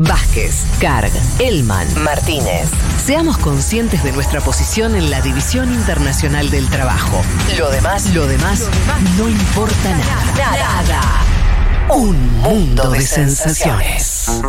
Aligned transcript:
Vázquez, 0.00 0.64
Carg, 0.80 1.10
Elman, 1.40 1.84
Martínez. 2.04 2.68
Seamos 3.04 3.36
conscientes 3.36 4.04
de 4.04 4.12
nuestra 4.12 4.40
posición 4.40 4.94
en 4.94 5.10
la 5.10 5.20
División 5.20 5.74
Internacional 5.74 6.50
del 6.50 6.68
Trabajo. 6.70 7.20
Lo 7.58 7.68
demás, 7.68 8.14
lo 8.14 8.28
demás, 8.28 8.68
no 9.18 9.28
importa 9.28 9.90
nada. 9.90 10.84
Nada. 10.86 11.00
Un 11.88 12.32
mundo 12.42 12.90
de 12.90 13.00
sensaciones. 13.00 14.40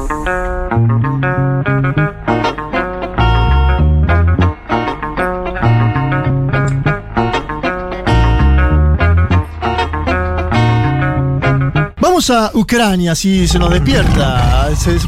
A 12.28 12.51
Ucrania, 12.54 13.15
si 13.15 13.47
se 13.47 13.58
nos 13.58 13.72
despierta. 13.72 14.70
Se, 14.76 14.99
se- 14.99 15.08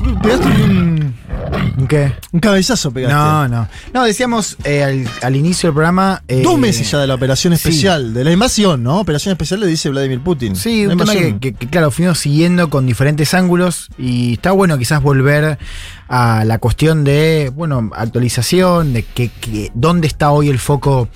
¿Qué? 1.91 2.13
un 2.31 2.39
cabezazo, 2.39 2.89
pegaste. 2.91 3.13
No, 3.13 3.47
no. 3.49 3.67
No, 3.93 4.03
decíamos 4.05 4.55
eh, 4.63 4.81
al, 4.81 5.05
al 5.21 5.35
inicio 5.35 5.67
del 5.67 5.73
programa. 5.73 6.23
eh, 6.29 6.41
Dos 6.41 6.57
meses 6.57 6.89
ya 6.89 6.99
de 6.99 7.07
la 7.07 7.15
operación 7.15 7.51
sí. 7.57 7.67
especial, 7.67 8.13
de 8.13 8.23
la 8.23 8.31
invasión, 8.31 8.81
¿no? 8.81 8.99
Operación 9.01 9.33
especial 9.33 9.59
le 9.59 9.67
dice 9.67 9.89
Vladimir 9.89 10.21
Putin. 10.21 10.55
Sí, 10.55 10.85
un 10.85 10.97
tema 10.97 11.11
que, 11.13 11.37
que- 11.39 11.53
que, 11.53 11.67
claro, 11.67 11.91
fuimos 11.91 12.17
siguiendo 12.19 12.69
con 12.69 12.85
diferentes 12.85 13.33
ángulos 13.33 13.89
y 13.97 14.33
está 14.33 14.51
bueno 14.53 14.77
quizás 14.77 15.01
volver 15.03 15.59
a 16.07 16.43
la 16.45 16.57
cuestión 16.59 17.03
de, 17.03 17.51
bueno, 17.53 17.89
actualización, 17.93 18.93
de 18.93 19.03
que, 19.03 19.27
que- 19.29 19.71
dónde 19.73 20.07
está 20.07 20.31
hoy 20.31 20.47
el 20.49 20.59
foco 20.59 21.09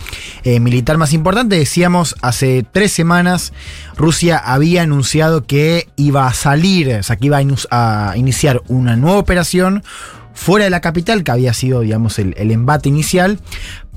eh, 0.43 0.59
militar 0.59 0.97
más 0.97 1.13
importante. 1.13 1.57
Decíamos, 1.57 2.15
hace 2.21 2.65
tres 2.69 2.91
semanas 2.91 3.53
Rusia 3.95 4.37
había 4.37 4.81
anunciado 4.81 5.45
que 5.45 5.87
iba 5.95 6.27
a 6.27 6.33
salir, 6.33 6.93
o 6.95 7.03
sea, 7.03 7.15
que 7.15 7.27
iba 7.27 7.37
a 7.71 8.13
iniciar 8.17 8.61
una 8.67 8.97
nueva 8.97 9.17
operación 9.19 9.83
fuera 10.35 10.65
de 10.65 10.69
la 10.69 10.81
capital, 10.81 11.23
que 11.23 11.31
había 11.31 11.53
sido, 11.53 11.81
digamos, 11.81 12.19
el, 12.19 12.35
el 12.37 12.51
embate 12.51 12.89
inicial, 12.89 13.39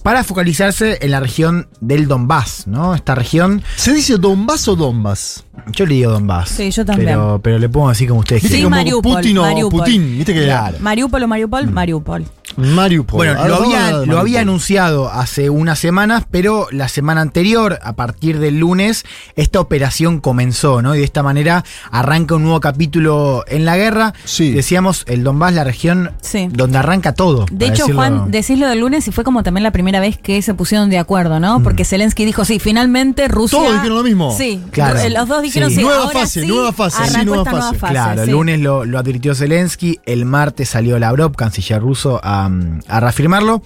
para 0.02 0.24
focalizarse 0.24 0.98
en 1.00 1.10
la 1.10 1.20
región 1.20 1.68
del 1.80 2.08
Donbass, 2.08 2.66
¿no? 2.66 2.94
Esta 2.94 3.14
región 3.14 3.62
¿Se 3.76 3.92
dice 3.92 4.16
Donbass 4.18 4.68
o 4.68 4.76
Donbass? 4.76 5.44
yo 5.72 5.86
le 5.86 5.94
digo 5.96 6.12
Donbass. 6.12 6.50
Sí, 6.50 6.70
yo 6.70 6.84
también. 6.84 7.08
Pero, 7.10 7.40
pero 7.42 7.58
le 7.58 7.68
pongo 7.68 7.88
así 7.88 8.06
como 8.06 8.20
ustedes 8.20 8.42
¿Viste 8.42 8.58
Sí, 8.58 8.66
Mariupol, 8.66 9.16
Putin 9.16 9.38
o 9.38 9.42
Mariupol. 9.42 9.80
Putin? 9.80 10.16
¿Viste 10.18 10.32
que 10.34 10.44
Claro. 10.44 10.78
Mariupol 10.80 11.22
o 11.22 11.28
Mariupol, 11.28 11.70
Mariupol. 11.70 12.24
Mariupol. 12.56 13.16
Bueno, 13.18 13.46
lo 13.46 13.56
había, 13.56 13.90
lo 14.36 14.40
anunciado 14.40 15.10
hace 15.10 15.50
unas 15.50 15.78
semanas, 15.78 16.24
pero 16.30 16.66
la 16.70 16.88
semana 16.88 17.20
anterior, 17.20 17.78
a 17.82 17.94
partir 17.94 18.38
del 18.38 18.58
lunes, 18.58 19.04
esta 19.36 19.60
operación 19.60 20.20
comenzó, 20.20 20.80
¿no? 20.82 20.94
Y 20.94 20.98
de 20.98 21.04
esta 21.04 21.22
manera 21.22 21.64
arranca 21.90 22.34
un 22.36 22.42
nuevo 22.44 22.60
capítulo 22.60 23.44
en 23.48 23.64
la 23.64 23.76
guerra. 23.76 24.14
Sí. 24.24 24.52
Decíamos, 24.52 25.04
el 25.08 25.24
Donbass, 25.24 25.52
la 25.54 25.64
región 25.64 26.12
Sí. 26.22 26.48
donde 26.50 26.78
arranca 26.78 27.14
todo. 27.14 27.46
De 27.50 27.66
hecho, 27.66 27.84
decirlo- 27.86 27.96
Juan, 27.96 28.30
decís 28.30 28.58
lo 28.58 28.68
del 28.68 28.80
lunes 28.80 29.06
y 29.08 29.12
fue 29.12 29.24
como 29.24 29.42
también 29.42 29.62
la 29.64 29.72
primera 29.72 29.87
vez 30.00 30.18
que 30.18 30.40
se 30.42 30.54
pusieron 30.54 30.90
de 30.90 30.98
acuerdo, 30.98 31.40
¿no? 31.40 31.62
Porque 31.62 31.84
Zelensky 31.84 32.24
dijo, 32.24 32.44
sí, 32.44 32.58
finalmente 32.58 33.26
Rusia... 33.28 33.58
Todos 33.58 33.72
dijeron 33.74 33.96
lo 33.96 34.02
mismo. 34.04 34.34
Sí, 34.36 34.62
Claro. 34.70 34.98
eh, 34.98 35.10
los 35.10 35.26
dos 35.28 35.42
dijeron, 35.42 35.70
Sí. 35.70 35.76
sí, 35.76 35.82
Nueva 35.82 36.02
ahora 36.04 36.20
fase, 36.20 36.40
sí, 36.42 36.46
nueva 36.46 36.72
fase, 36.72 37.04
sí, 37.06 37.24
nueva 37.24 37.38
esta 37.42 37.50
nueva 37.50 37.66
fase. 37.66 37.78
fase. 37.78 37.92
Claro, 37.92 38.22
sí. 38.24 38.28
el 38.28 38.36
lunes 38.36 38.60
lo, 38.60 38.84
lo 38.84 38.98
advirtió 38.98 39.34
Zelensky, 39.34 39.98
el 40.06 40.24
martes 40.24 40.68
salió 40.68 40.98
Lavrov, 40.98 41.34
canciller 41.34 41.80
ruso, 41.80 42.20
a, 42.22 42.50
a 42.88 43.00
reafirmarlo. 43.00 43.62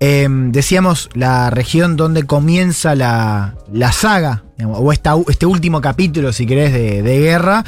Eh, 0.00 0.26
decíamos 0.28 1.08
la 1.14 1.48
región 1.50 1.96
donde 1.96 2.24
comienza 2.24 2.94
la, 2.96 3.54
la 3.72 3.92
saga, 3.92 4.42
o 4.64 4.92
esta, 4.92 5.14
este 5.28 5.46
último 5.46 5.80
capítulo, 5.80 6.32
si 6.32 6.46
querés, 6.46 6.72
de, 6.72 7.02
de 7.02 7.18
guerra, 7.20 7.64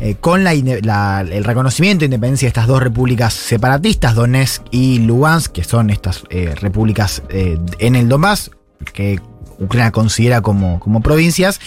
eh, 0.00 0.16
con 0.20 0.44
la, 0.44 0.54
inde- 0.54 0.82
la- 0.84 1.20
el 1.20 1.44
reconocimiento 1.44 2.00
de 2.00 2.06
independencia 2.06 2.46
de 2.46 2.50
estas 2.50 2.66
dos 2.66 2.82
repúblicas 2.82 3.34
separatistas, 3.34 4.14
Donetsk 4.14 4.62
y 4.70 5.00
Lugansk, 5.00 5.52
que 5.52 5.64
son 5.64 5.90
estas 5.90 6.22
eh, 6.30 6.54
repúblicas 6.60 7.22
eh, 7.30 7.58
en 7.78 7.96
el 7.96 8.08
Donbass, 8.08 8.50
que 8.92 9.20
Ucrania 9.58 9.90
considera 9.92 10.40
como, 10.40 10.78
como 10.80 11.00
provincias. 11.00 11.60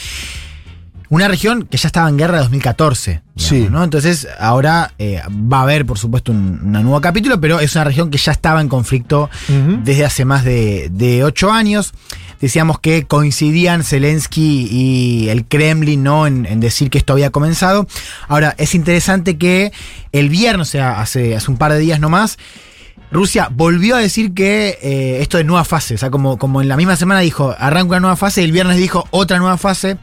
Una 1.09 1.27
región 1.27 1.63
que 1.69 1.75
ya 1.77 1.87
estaba 1.87 2.07
en 2.07 2.17
guerra 2.17 2.35
de 2.37 2.43
2014. 2.43 3.11
digamos, 3.11 3.23
Sí. 3.35 3.67
¿no? 3.69 3.83
Entonces, 3.83 4.29
ahora 4.39 4.93
va 5.29 5.57
a 5.59 5.61
haber, 5.63 5.85
por 5.85 5.97
supuesto, 5.97 6.31
un, 6.31 6.61
un 6.63 6.71
nuevo 6.71 7.01
capítulo, 7.01 7.41
pero 7.41 7.59
es 7.59 7.75
una 7.75 7.83
región 7.83 8.09
que 8.09 8.17
ya 8.17 8.31
estaba 8.31 8.61
en 8.61 8.69
conflicto 8.69 9.29
desde 9.83 10.05
hace 10.05 10.23
más 10.23 10.45
de, 10.45 10.87
de 10.89 11.25
ocho 11.25 11.51
años. 11.51 11.91
Decíamos 12.41 12.79
que 12.79 13.05
coincidían 13.05 13.83
Zelensky 13.83 14.67
y 14.69 15.29
el 15.29 15.45
Kremlin 15.45 16.03
¿no? 16.03 16.27
en, 16.27 16.45
en 16.45 16.59
decir 16.59 16.89
que 16.89 16.97
esto 16.97 17.13
había 17.13 17.29
comenzado. 17.29 17.87
Ahora, 18.27 18.55
es 18.57 18.75
interesante 18.75 19.37
que 19.37 19.71
el 20.11 20.29
viernes, 20.29 20.67
o 20.67 20.71
sea, 20.71 20.99
hace, 20.99 21.35
hace 21.35 21.51
un 21.51 21.57
par 21.57 21.71
de 21.71 21.79
días 21.79 21.99
nomás, 21.99 22.37
Rusia 23.11 23.49
volvió 23.51 23.95
a 23.95 23.99
decir 23.99 24.33
que 24.33 24.77
eh, 24.81 25.17
esto 25.21 25.37
de 25.37 25.43
nueva 25.43 25.65
fase, 25.65 25.95
o 25.95 25.97
sea, 25.97 26.09
como, 26.09 26.37
como 26.37 26.61
en 26.61 26.67
la 26.69 26.77
misma 26.77 26.95
semana 26.95 27.19
dijo, 27.19 27.53
arranca 27.59 27.89
una 27.91 27.99
nueva 27.99 28.15
fase, 28.15 28.41
y 28.41 28.45
el 28.45 28.51
viernes 28.51 28.77
dijo 28.77 29.05
otra 29.11 29.37
nueva 29.37 29.57
fase, 29.57 29.97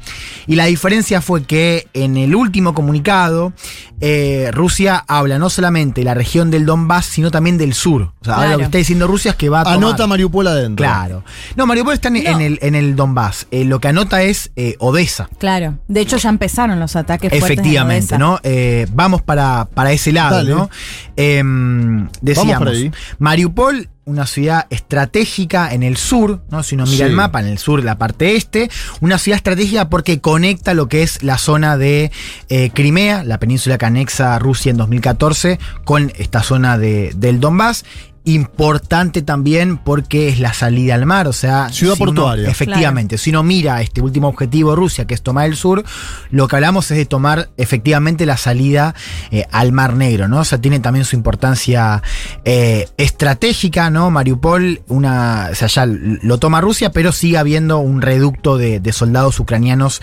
y 0.46 0.56
la 0.56 0.66
diferencia 0.66 1.20
fue 1.20 1.44
que 1.44 1.88
en 1.94 2.16
el 2.16 2.34
último 2.34 2.74
comunicado, 2.74 3.52
eh, 4.00 4.50
Rusia 4.52 5.04
habla 5.08 5.38
no 5.38 5.50
solamente 5.50 6.02
de 6.02 6.04
la 6.04 6.14
región 6.14 6.50
del 6.50 6.66
Donbass, 6.66 7.06
sino 7.06 7.30
también 7.30 7.58
del 7.58 7.74
sur. 7.74 8.12
O 8.20 8.24
sea, 8.24 8.34
ahora 8.34 8.46
lo 8.46 8.48
Claro. 8.50 8.58
que 8.58 8.64
está 8.66 8.78
diciendo 8.78 9.06
Rusia 9.06 9.30
es 9.32 9.36
que 9.36 9.48
va 9.48 9.60
a 9.60 9.64
tomar... 9.64 9.78
Anota 9.78 10.06
Mariupol 10.06 10.46
adentro. 10.46 10.84
Claro. 10.84 11.24
No, 11.56 11.66
Mariupol 11.66 11.94
está 11.94 12.08
en, 12.08 12.14
No. 12.14 12.20
en 12.30 12.40
el, 12.40 12.58
en 12.62 12.74
el 12.74 12.94
Donbass. 12.94 13.46
Eh, 13.50 13.64
lo 13.64 13.80
que 13.80 13.88
anota 13.88 14.22
es 14.22 14.50
eh, 14.54 14.76
Odessa. 14.78 15.28
Claro, 15.38 15.78
de 15.88 16.00
hecho 16.00 16.16
ya 16.18 16.28
empezaron 16.28 16.78
los 16.78 16.94
ataques 16.94 17.30
fuertes 17.30 17.48
en 17.48 17.52
Efectivamente, 17.54 18.04
Odessa. 18.14 18.18
¿no? 18.18 18.38
Eh, 18.42 18.86
vamos 18.92 19.22
para, 19.22 19.64
para 19.74 19.90
ese 19.92 20.12
lado, 20.12 20.36
Dale. 20.36 20.50
¿no? 20.50 20.70
Em, 21.16 22.08
decíamos, 22.20 22.58
por 22.58 22.68
ahí. 22.68 22.90
Mariupol, 23.18 23.88
una 24.04 24.26
ciudad 24.26 24.66
estratégica 24.70 25.72
en 25.72 25.82
el 25.82 25.96
sur, 25.96 26.42
¿no? 26.50 26.62
Si 26.62 26.74
uno 26.74 26.84
mira 26.86 26.96
Sí. 27.06 27.10
el 27.10 27.12
mapa, 27.12 27.40
en 27.40 27.46
el 27.46 27.58
sur, 27.58 27.84
la 27.84 27.98
parte 27.98 28.36
este, 28.36 28.70
una 29.00 29.18
ciudad 29.18 29.36
estratégica 29.36 29.90
porque 29.90 30.20
conecta 30.20 30.72
lo 30.74 30.88
que 30.88 31.02
es 31.02 31.22
la 31.22 31.36
zona 31.38 31.76
de 31.76 32.10
eh, 32.48 32.70
Crimea, 32.70 33.22
la 33.24 33.38
península 33.38 33.76
que 33.78 33.86
anexa 33.86 34.34
a 34.34 34.38
Rusia 34.38 34.70
en 34.70 34.76
2014, 34.78 35.58
con 35.84 36.10
esta 36.16 36.42
zona 36.42 36.78
de, 36.78 37.12
del 37.16 37.40
Donbass. 37.40 37.84
Importante 38.32 39.22
también 39.22 39.78
porque 39.78 40.28
es 40.28 40.38
la 40.38 40.52
salida 40.52 40.94
al 40.94 41.06
mar, 41.06 41.26
o 41.28 41.32
sea, 41.32 41.70
Ciudad 41.70 41.94
si 41.94 42.02
uno- 42.02 42.12
portuaria. 42.14 42.48
efectivamente, 42.50 43.16
si 43.16 43.30
uno 43.30 43.42
mira 43.42 43.80
este 43.80 44.02
último 44.02 44.28
objetivo 44.28 44.70
de 44.70 44.76
Rusia, 44.76 45.06
que 45.06 45.14
es 45.14 45.22
tomar 45.22 45.46
el 45.46 45.56
sur, 45.56 45.82
lo 46.30 46.46
que 46.46 46.56
hablamos 46.56 46.90
es 46.90 46.98
de 46.98 47.06
tomar 47.06 47.48
efectivamente 47.56 48.26
la 48.26 48.36
salida 48.36 48.94
eh, 49.30 49.46
al 49.50 49.72
Mar 49.72 49.94
Negro, 49.94 50.28
¿no? 50.28 50.40
O 50.40 50.44
sea, 50.44 50.60
tiene 50.60 50.78
también 50.80 51.06
su 51.06 51.16
importancia 51.16 52.02
eh, 52.44 52.86
estratégica, 52.98 53.88
¿no? 53.88 54.10
Mariupol, 54.10 54.82
una, 54.88 55.48
o 55.50 55.54
sea, 55.54 55.68
ya 55.68 55.86
lo 55.86 56.38
toma 56.38 56.60
Rusia, 56.60 56.92
pero 56.92 57.12
sigue 57.12 57.38
habiendo 57.38 57.78
un 57.78 58.02
reducto 58.02 58.58
de, 58.58 58.78
de 58.80 58.92
soldados 58.92 59.40
ucranianos 59.40 60.02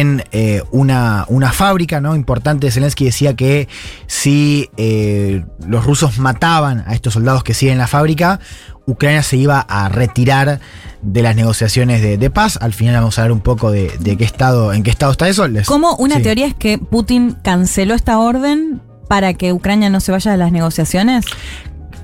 en 0.00 0.24
eh, 0.32 0.62
una, 0.70 1.24
una 1.28 1.52
fábrica, 1.52 2.00
¿no? 2.00 2.14
Importante, 2.16 2.70
Zelensky 2.70 3.04
decía 3.06 3.34
que 3.34 3.68
si 4.06 4.70
eh, 4.76 5.44
los 5.66 5.84
rusos 5.84 6.18
mataban 6.18 6.84
a 6.86 6.94
estos 6.94 7.14
soldados 7.14 7.42
que 7.44 7.54
siguen 7.54 7.72
en 7.74 7.78
la 7.78 7.86
fábrica, 7.88 8.40
Ucrania 8.86 9.22
se 9.22 9.36
iba 9.36 9.60
a 9.60 9.88
retirar 9.88 10.60
de 11.02 11.22
las 11.22 11.36
negociaciones 11.36 12.00
de, 12.02 12.16
de 12.16 12.30
paz. 12.30 12.58
Al 12.60 12.72
final 12.72 12.94
vamos 12.94 13.18
a 13.18 13.22
hablar 13.22 13.32
un 13.32 13.40
poco 13.40 13.70
de, 13.70 13.90
de 14.00 14.16
qué 14.16 14.24
estado, 14.24 14.72
en 14.72 14.82
qué 14.82 14.90
estado 14.90 15.12
está 15.12 15.28
eso. 15.28 15.46
Les- 15.48 15.66
Como 15.66 15.94
una 15.96 16.16
sí. 16.16 16.22
teoría 16.22 16.46
es 16.46 16.54
que 16.54 16.78
Putin 16.78 17.36
canceló 17.42 17.94
esta 17.94 18.18
orden 18.18 18.80
para 19.08 19.34
que 19.34 19.52
Ucrania 19.52 19.90
no 19.90 20.00
se 20.00 20.10
vaya 20.12 20.30
de 20.32 20.38
las 20.38 20.52
negociaciones. 20.52 21.24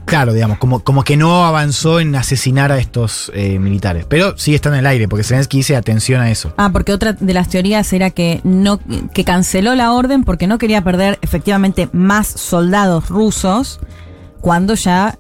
Claro, 0.09 0.33
digamos, 0.33 0.57
como, 0.59 0.81
como 0.81 1.05
que 1.05 1.19
no 1.19 1.45
avanzó 1.45 2.01
en 2.01 2.15
asesinar 2.17 2.73
a 2.73 2.79
estos 2.79 3.31
eh, 3.35 3.59
militares. 3.59 4.07
Pero 4.09 4.39
sigue 4.39 4.55
estando 4.55 4.77
en 4.77 4.81
el 4.81 4.87
aire, 4.87 5.07
porque 5.07 5.23
Zelensky 5.23 5.59
dice 5.59 5.77
atención 5.77 6.23
a 6.23 6.31
eso. 6.31 6.55
Ah, 6.57 6.71
porque 6.73 6.95
otra 6.95 7.13
de 7.13 7.35
las 7.35 7.51
teorías 7.51 7.93
era 7.93 8.11
que 8.11 8.41
no 8.43 8.81
que 9.13 9.25
canceló 9.25 9.75
la 9.75 9.93
orden 9.93 10.25
porque 10.25 10.47
no 10.47 10.57
quería 10.57 10.83
perder 10.83 11.19
efectivamente 11.21 11.91
más 11.93 12.27
soldados 12.27 13.09
rusos 13.09 13.81
cuando 14.41 14.75
ya 14.75 15.19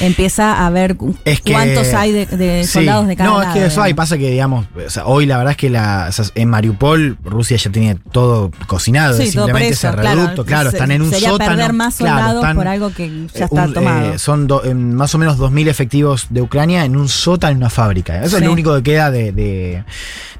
empieza 0.00 0.66
a 0.66 0.70
ver 0.70 0.96
cu- 0.96 1.14
Es 1.24 1.40
que- 1.40 1.52
cuántos 1.52 1.92
hay 1.94 2.12
de, 2.12 2.26
de 2.26 2.64
Sí. 2.64 2.70
soldados 2.72 3.06
de 3.06 3.16
cada 3.16 3.30
No, 3.30 3.42
es 3.42 3.48
que 3.48 3.66
eso 3.66 3.82
hay, 3.82 3.94
pasa 3.94 4.18
que, 4.18 4.30
digamos, 4.30 4.66
o 4.86 4.90
sea, 4.90 5.06
hoy 5.06 5.26
la 5.26 5.36
verdad 5.38 5.52
es 5.52 5.56
que 5.56 5.70
la, 5.70 6.06
o 6.08 6.12
sea, 6.12 6.24
en 6.34 6.48
Mariupol 6.48 7.18
Rusia 7.24 7.56
ya 7.56 7.70
tiene 7.70 7.96
todo 8.12 8.50
cocinado, 8.66 9.12
Sí, 9.14 9.24
todo 9.32 9.46
simplemente 9.46 9.68
preso, 9.68 9.88
ese 9.88 9.96
reducto, 9.96 10.44
claro, 10.44 10.70
Se- 10.70 10.76
están 10.76 10.90
en 10.90 11.02
un 11.02 11.10
sería 11.10 11.30
sótano. 11.30 11.50
perder 11.50 11.72
más 11.72 11.96
claro, 11.96 12.16
soldados 12.16 12.42
están, 12.42 12.56
por 12.56 12.68
algo 12.68 12.90
que 12.92 13.08
ya 13.08 13.40
eh, 13.40 13.44
está 13.44 13.64
un- 13.64 13.74
tomado. 13.74 14.12
eh, 14.14 14.18
son 14.18 14.46
do- 14.46 14.64
eh, 14.64 14.74
más 14.74 15.14
o 15.14 15.18
menos 15.18 15.38
2.000 15.38 15.68
efectivos 15.68 16.26
de 16.30 16.42
Ucrania 16.42 16.84
en 16.84 16.96
un 16.96 17.08
sótano 17.08 17.52
en 17.52 17.56
una 17.58 17.70
fábrica. 17.70 18.22
Eso 18.22 18.36
es 18.38 18.44
lo 18.44 18.52
único 18.52 18.74
que 18.76 18.82
queda 18.82 19.10
de, 19.10 19.32
de- 19.32 19.84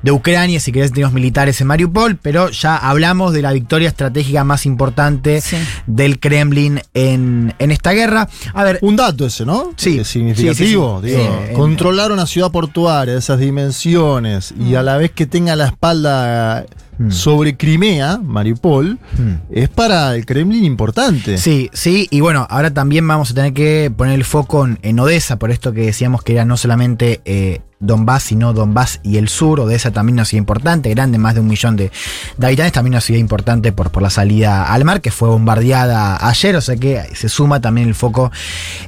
de 0.03 0.11
Ucrania, 0.13 0.61
si 0.61 0.73
querés, 0.73 0.93
tenemos 0.93 1.13
militares 1.13 1.61
en 1.61 1.67
Mariupol, 1.67 2.17
pero 2.17 2.51
ya 2.51 2.77
hablamos 2.77 3.33
de 3.35 3.43
la 3.43 3.53
victoria 3.53 3.89
estratégica 3.89 4.45
más 4.45 4.65
importante 4.67 5.41
Sí. 5.41 5.57
del 5.87 6.19
Kremlin 6.19 6.81
en, 6.95 7.55
en 7.59 7.71
esta 7.71 7.93
guerra. 7.93 8.29
A 8.55 8.65
ver, 8.65 8.79
Un 8.83 8.97
dato 8.97 9.30
ese, 9.31 9.47
¿no? 9.47 9.73
Sí, 9.77 9.99
Es 10.01 10.09
significativo. 10.09 11.01
sí, 11.03 11.09
sí, 11.09 11.15
sí. 11.15 11.21
digo, 11.21 11.41
Sí, 11.49 11.55
controlar 11.55 12.13
una 12.13 12.27
ciudad 12.27 12.51
portuaria 12.51 13.15
de 13.15 13.19
esas 13.21 13.39
dimensiones 13.39 14.53
y 14.61 14.75
a 14.75 14.83
la 14.83 14.97
vez 14.97 15.11
que 15.13 15.27
tenga 15.27 15.57
la 15.57 15.67
espalda 15.67 16.67
Mm. 16.99 17.11
sobre 17.13 17.57
Crimea, 17.57 18.19
Mariupol, 18.23 18.99
Mm. 19.17 19.33
es 19.51 19.71
para 19.71 20.15
el 20.15 20.27
Kremlin 20.27 20.65
importante. 20.65 21.39
Sí, 21.39 21.71
sí, 21.73 22.07
y 22.11 22.21
bueno, 22.21 22.47
ahora 22.51 22.75
también 22.75 23.09
vamos 23.09 23.31
a 23.31 23.35
tener 23.35 23.55
que 23.55 23.91
poner 23.97 24.17
el 24.17 24.25
foco 24.27 24.67
en, 24.67 24.79
en 24.83 25.01
Odessa, 25.01 25.39
por 25.39 25.51
esto 25.51 25.73
que 25.73 25.81
decíamos 25.87 26.23
que 26.23 26.35
era 26.35 26.45
no 26.45 26.59
solamente 26.59 27.23
eh, 27.25 27.63
Donbass, 27.81 28.25
sino 28.25 28.53
Donbass 28.53 29.01
y 29.03 29.17
el 29.17 29.29
sur. 29.29 29.59
Odessa 29.59 29.91
también 29.91 30.15
una 30.15 30.25
ciudad 30.25 30.41
importante, 30.41 30.91
grande, 30.91 31.19
más 31.19 31.35
de 31.35 31.41
un 31.41 31.49
millón 31.49 31.77
de, 31.77 31.91
de 32.37 32.47
habitantes, 32.47 32.73
también 32.73 32.93
una 32.95 33.01
ciudad 33.01 33.19
importante 33.19 33.73
por, 33.73 33.91
por 33.91 34.03
la 34.03 34.11
salida 34.11 34.73
al 34.73 34.85
mar, 34.85 35.01
que 35.01 35.11
fue 35.11 35.29
bombardeada 35.29 36.29
ayer, 36.29 36.55
o 36.57 36.61
sea 36.61 36.77
que 36.77 37.03
se 37.15 37.29
suma 37.29 37.61
también 37.61 37.89
el 37.89 37.95
foco 37.95 38.31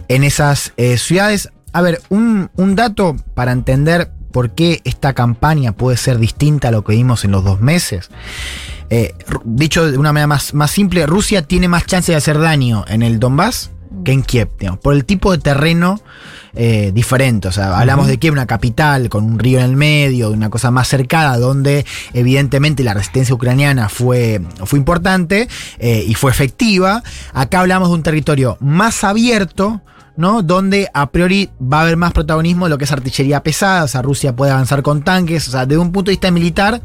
en 0.09 0.25
esas 0.25 0.73
eh, 0.77 0.99
ciudades. 0.99 1.51
A 1.73 1.81
ver, 1.81 2.03
un, 2.11 2.51
un 2.57 2.77
dato 2.77 3.17
para 3.35 3.53
entender 3.53 4.13
por 4.31 4.51
qué 4.51 4.81
esta 4.85 5.15
campaña 5.15 5.73
puede 5.73 5.97
ser 5.97 6.19
distinta 6.19 6.69
a 6.69 6.71
lo 6.71 6.85
que 6.85 6.93
vimos 6.93 7.25
en 7.25 7.31
los 7.31 7.45
dos 7.45 7.61
meses. 7.61 8.11
Eh, 8.91 9.15
dicho 9.45 9.91
de 9.91 9.97
una 9.97 10.13
manera 10.13 10.27
más, 10.27 10.53
más 10.53 10.71
simple, 10.71 11.07
Rusia 11.07 11.43
tiene 11.43 11.67
más 11.67 11.87
chance 11.87 12.13
de 12.13 12.17
hacer 12.17 12.39
daño 12.39 12.85
en 12.89 13.03
el 13.03 13.19
Donbass 13.19 13.71
que 14.05 14.13
en 14.13 14.23
Kiev, 14.23 14.49
digamos, 14.59 14.81
por 14.81 14.95
el 14.95 15.05
tipo 15.05 15.33
de 15.33 15.39
terreno 15.39 16.01
eh, 16.55 16.93
diferente. 16.95 17.49
O 17.49 17.53
sea, 17.53 17.79
hablamos 17.79 18.07
de 18.07 18.19
Kiev, 18.19 18.35
una 18.35 18.47
capital 18.47 19.09
con 19.09 19.25
un 19.25 19.39
río 19.39 19.59
en 19.59 19.65
el 19.65 19.77
medio, 19.77 20.29
de 20.29 20.37
una 20.37 20.51
cosa 20.51 20.71
más 20.71 20.89
cercana, 20.89 21.39
donde 21.39 21.87
evidentemente 22.13 22.85
la 22.85 22.93
resistencia 22.93 23.35
ucraniana 23.35 23.89
fue, 23.89 24.43
fue 24.65 24.79
importante 24.79 25.49
eh, 25.79 26.05
y 26.07 26.15
fue 26.15 26.31
efectiva. 26.31 27.03
Acá 27.33 27.61
hablamos 27.61 27.89
de 27.89 27.95
un 27.95 28.03
territorio 28.03 28.59
más 28.61 29.05
abierto. 29.05 29.81
¿no? 30.15 30.43
Donde 30.43 30.91
a 30.93 31.11
priori 31.11 31.49
va 31.59 31.79
a 31.79 31.83
haber 31.85 31.97
más 31.97 32.13
protagonismo 32.13 32.67
de 32.67 32.71
lo 32.71 32.77
que 32.77 32.85
es 32.85 32.93
artillería 32.93 33.43
pesada, 33.43 33.85
o 33.85 33.89
sea, 33.89 34.03
Rusia 34.03 34.37
puede 34.37 34.53
avanzar 34.53 34.83
con 34.83 35.03
tanques, 35.03 35.49
o 35.49 35.53
sea, 35.53 35.65
desde 35.65 35.81
un 35.81 35.91
punto 35.91 36.11
de 36.11 36.13
vista 36.13 36.31
militar, 36.31 36.83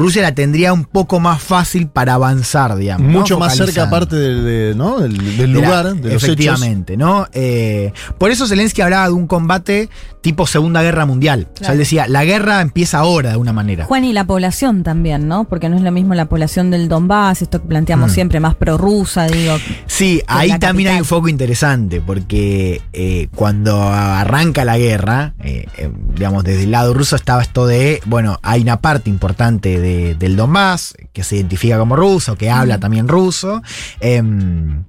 Rusia 0.00 0.22
la 0.22 0.34
tendría 0.34 0.72
un 0.72 0.84
poco 0.86 1.20
más 1.20 1.42
fácil 1.42 1.86
para 1.86 2.14
avanzar, 2.14 2.74
digamos. 2.76 3.06
¿no? 3.12 3.18
Mucho 3.20 3.38
más 3.38 3.54
cerca 3.54 3.82
aparte 3.84 4.16
del, 4.16 4.44
de- 4.44 4.74
¿no? 4.74 4.98
del, 4.98 5.16
del 5.18 5.36
De 5.36 5.46
la- 5.46 5.52
lugar, 5.54 5.84
de 5.94 5.94
los 5.94 6.06
hechos. 6.06 6.22
efectivamente, 6.24 6.96
¿no? 6.96 7.26
Eh, 7.32 7.92
por 8.18 8.30
eso 8.30 8.46
Zelensky 8.46 8.80
hablaba 8.80 9.06
de 9.08 9.12
un 9.12 9.26
combate 9.26 9.90
tipo 10.20 10.46
Segunda 10.46 10.82
Guerra 10.82 11.06
Mundial. 11.06 11.48
O 11.60 11.64
sea, 11.64 11.72
él 11.72 11.78
decía, 11.78 12.06
la 12.08 12.24
guerra 12.24 12.60
empieza 12.60 12.98
ahora 12.98 13.30
de 13.30 13.36
una 13.36 13.52
manera. 13.52 13.86
Juan, 13.86 14.04
y 14.04 14.12
la 14.12 14.24
población 14.24 14.82
también, 14.82 15.28
¿no? 15.28 15.44
Porque 15.44 15.68
no 15.68 15.76
es 15.76 15.82
lo 15.82 15.92
mismo 15.92 16.14
la 16.14 16.26
población 16.26 16.70
del 16.70 16.88
Donbass, 16.88 17.42
esto 17.42 17.62
que 17.62 17.68
planteamos 17.68 18.10
Mm. 18.10 18.14
siempre, 18.14 18.40
más 18.40 18.54
prorrusa, 18.54 19.26
digo. 19.26 19.56
Sí, 19.86 20.22
ahí 20.26 20.58
también 20.58 20.90
hay 20.90 20.98
un 20.98 21.04
foco 21.04 21.28
interesante, 21.28 22.00
porque 22.00 22.82
eh, 22.92 23.28
cuando 23.34 23.82
arranca 23.82 24.64
la 24.64 24.76
guerra, 24.78 25.34
eh, 25.42 25.66
eh, 25.78 25.90
digamos, 26.14 26.44
desde 26.44 26.64
el 26.64 26.70
lado 26.70 26.92
ruso 26.92 27.16
estaba 27.16 27.42
esto 27.42 27.66
de, 27.66 28.00
bueno, 28.06 28.38
hay 28.42 28.60
una 28.62 28.80
parte 28.80 29.08
importante 29.10 29.80
de- 29.80 30.14
del 30.16 30.36
Donbass 30.36 30.94
que 31.12 31.24
se 31.24 31.36
identifica 31.36 31.78
como 31.78 31.96
ruso, 31.96 32.36
que 32.36 32.50
habla 32.50 32.78
también 32.78 33.08
ruso, 33.08 33.62
em, 34.00 34.84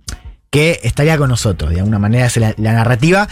que 0.51 0.81
estaría 0.83 1.18
con 1.18 1.30
nosotros, 1.30 1.71
de 1.71 1.80
alguna 1.80 1.98
manera 1.98 2.25
es 2.27 2.36
la, 2.36 2.53
la 2.57 2.74
narrativa. 2.74 3.27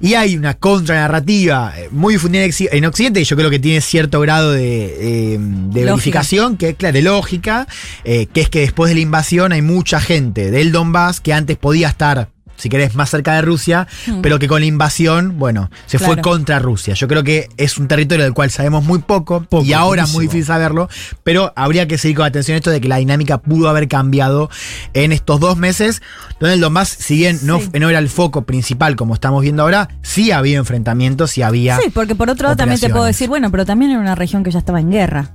Y 0.00 0.14
hay 0.14 0.36
una 0.36 0.54
contranarrativa 0.54 1.74
eh, 1.76 1.88
muy 1.90 2.14
difundida 2.14 2.44
en 2.44 2.50
Occ- 2.50 2.68
en 2.70 2.84
Occidente, 2.86 3.20
y 3.20 3.24
yo 3.24 3.36
creo 3.36 3.50
que 3.50 3.58
tiene 3.58 3.80
cierto 3.80 4.20
grado 4.20 4.52
de, 4.52 5.34
eh, 5.34 5.38
de 5.38 5.84
verificación, 5.84 6.56
que 6.56 6.70
es 6.70 6.76
claro, 6.76 6.94
de 6.94 7.02
lógica, 7.02 7.66
eh, 8.04 8.26
que 8.32 8.40
es 8.40 8.48
que 8.48 8.60
después 8.60 8.88
de 8.88 8.94
la 8.94 9.00
invasión 9.00 9.52
hay 9.52 9.62
mucha 9.62 10.00
gente 10.00 10.50
del 10.52 10.70
Donbass 10.70 11.20
que 11.20 11.34
antes 11.34 11.58
podía 11.58 11.88
estar, 11.88 12.28
si 12.60 12.68
querés, 12.68 12.94
más 12.94 13.10
cerca 13.10 13.34
de 13.34 13.42
Rusia, 13.42 13.86
Mm. 14.06 14.20
pero 14.20 14.38
que 14.38 14.46
con 14.48 14.60
la 14.60 14.66
invasión, 14.66 15.38
bueno, 15.38 15.70
se 15.86 15.98
fue 15.98 16.20
contra 16.20 16.58
Rusia. 16.58 16.94
Yo 16.94 17.08
creo 17.08 17.24
que 17.24 17.48
es 17.56 17.78
un 17.78 17.88
territorio 17.88 18.24
del 18.24 18.34
cual 18.34 18.50
sabemos 18.50 18.84
muy 18.84 19.00
poco, 19.00 19.42
Poco, 19.42 19.64
y 19.64 19.72
ahora 19.72 20.04
es 20.04 20.12
muy 20.12 20.26
difícil 20.26 20.44
saberlo, 20.46 20.88
pero 21.24 21.52
habría 21.56 21.86
que 21.88 21.98
seguir 21.98 22.16
con 22.18 22.26
atención 22.26 22.56
esto 22.56 22.70
de 22.70 22.80
que 22.80 22.88
la 22.88 22.96
dinámica 22.96 23.38
pudo 23.38 23.68
haber 23.68 23.88
cambiado 23.88 24.50
en 24.94 25.12
estos 25.12 25.40
dos 25.40 25.56
meses, 25.56 26.02
donde 26.38 26.54
el 26.54 26.60
Donbass, 26.60 26.88
si 26.88 27.16
bien 27.16 27.38
no, 27.42 27.58
Sí. 27.60 27.70
no 27.80 27.88
era 27.90 27.98
el 27.98 28.08
foco 28.08 28.42
principal 28.42 28.96
como 28.96 29.14
estamos 29.14 29.42
viendo 29.42 29.62
ahora, 29.62 29.88
sí 30.02 30.30
había 30.30 30.58
enfrentamientos 30.58 31.36
y 31.38 31.42
había... 31.42 31.78
Sí, 31.78 31.90
porque 31.92 32.14
por 32.14 32.30
otro 32.30 32.44
lado 32.44 32.56
también 32.56 32.80
te 32.80 32.90
puedo 32.90 33.04
decir, 33.04 33.28
bueno, 33.28 33.50
pero 33.50 33.64
también 33.64 33.90
era 33.92 34.00
una 34.00 34.14
región 34.14 34.44
que 34.44 34.50
ya 34.50 34.58
estaba 34.58 34.80
en 34.80 34.90
guerra. 34.90 35.30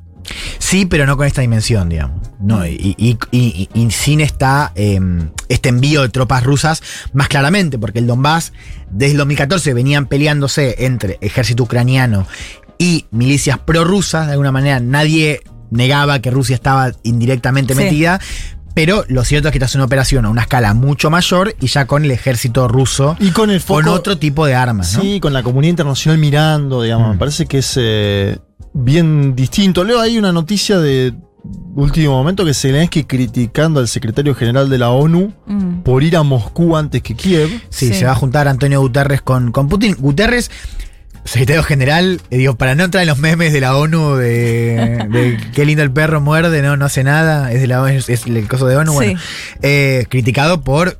Sí, 0.59 0.85
pero 0.85 1.05
no 1.05 1.17
con 1.17 1.27
esta 1.27 1.41
dimensión, 1.41 1.89
digamos. 1.89 2.24
No, 2.45 2.65
y, 2.65 2.95
y- 2.97 3.17
y- 3.31 3.37
y- 3.37 3.69
y 3.73 3.91
sin 3.91 4.21
esta, 4.21 4.71
eh, 4.75 4.99
este 5.49 5.69
envío 5.69 6.01
de 6.03 6.09
tropas 6.09 6.43
rusas 6.43 6.83
más 7.13 7.27
claramente, 7.27 7.79
porque 7.79 7.99
el 7.99 8.07
Donbass, 8.07 8.53
desde 8.91 9.13
el 9.13 9.17
2014 9.17 9.73
venían 9.73 10.05
peleándose 10.05 10.75
entre 10.85 11.17
ejército 11.21 11.63
ucraniano 11.63 12.27
y 12.77 13.05
milicias 13.11 13.57
prorrusas, 13.59 14.27
de 14.27 14.33
alguna 14.33 14.51
manera 14.51 14.79
nadie 14.79 15.41
negaba 15.71 16.19
que 16.19 16.29
Rusia 16.29 16.53
estaba 16.55 16.91
indirectamente 17.03 17.73
Sí. 17.73 17.81
metida. 17.83 18.19
Pero 18.75 19.05
lo 19.07 19.23
cierto 19.23 19.47
es 19.47 19.53
que 19.53 19.57
esta 19.57 19.67
es 19.67 19.75
una 19.75 19.85
operación 19.85 20.25
a 20.25 20.29
una 20.29 20.41
escala 20.41 20.73
mucho 20.73 21.09
mayor 21.09 21.55
y 21.61 21.67
ya 21.67 21.87
con 21.87 22.03
el 22.03 22.11
ejército 22.11 22.67
ruso 22.67 23.15
Y 23.21 23.31
con 23.31 23.49
el 23.49 23.61
foco. 23.61 23.81
con 23.81 23.87
otro 23.87 24.17
tipo 24.17 24.45
de 24.45 24.53
armas. 24.53 24.93
¿no? 24.97 25.01
Sí, 25.01 25.21
con 25.21 25.31
la 25.31 25.43
comunidad 25.43 25.69
internacional 25.71 26.19
mirando, 26.19 26.81
digamos. 26.83 27.07
Mm. 27.07 27.11
Me 27.11 27.17
parece 27.17 27.45
que 27.45 27.59
es 27.59 27.73
eh, 27.77 28.37
bien 28.73 29.33
distinto. 29.33 29.83
Leo 29.85 30.01
ahí 30.01 30.17
una 30.17 30.33
noticia 30.33 30.77
de 30.79 31.13
último 31.75 32.11
momento 32.13 32.45
que 32.45 32.53
Zelensky 32.53 33.03
criticando 33.03 33.79
al 33.79 33.87
secretario 33.87 34.33
general 34.35 34.69
de 34.69 34.77
la 34.77 34.89
ONU 34.91 35.33
Mm. 35.45 35.81
por 35.83 36.03
ir 36.03 36.15
a 36.17 36.23
Moscú 36.23 36.75
antes 36.77 37.01
que 37.01 37.15
Kiev. 37.15 37.49
Sí, 37.69 37.87
Sí. 37.89 37.93
se 37.93 38.05
va 38.05 38.11
a 38.11 38.15
juntar 38.15 38.47
Antonio 38.47 38.79
Guterres 38.81 39.21
con, 39.21 39.51
con 39.51 39.67
Putin. 39.67 39.95
Guterres, 39.99 40.49
secretario 41.25 41.63
general, 41.63 42.21
eh, 42.29 42.37
digo, 42.37 42.55
para 42.55 42.75
no 42.75 42.83
entrar 42.85 43.01
en 43.03 43.09
los 43.09 43.17
memes 43.17 43.51
de 43.51 43.59
la 43.61 43.75
ONU 43.75 44.15
de, 44.15 45.05
de 45.09 45.37
qué 45.53 45.65
lindo 45.65 45.83
el 45.83 45.91
perro 45.91 46.21
muerde, 46.21 46.61
no, 46.61 46.77
no 46.77 46.85
hace 46.85 47.03
nada, 47.03 47.51
es 47.51 47.59
de 47.61 47.67
la 47.67 47.91
es, 47.93 48.09
es 48.09 48.25
el 48.25 48.47
coso 48.47 48.67
de 48.67 48.77
ONU, 48.77 48.91
Sí. 48.91 48.97
bueno, 48.97 49.19
eh, 49.61 50.05
criticado 50.09 50.61
por 50.61 50.99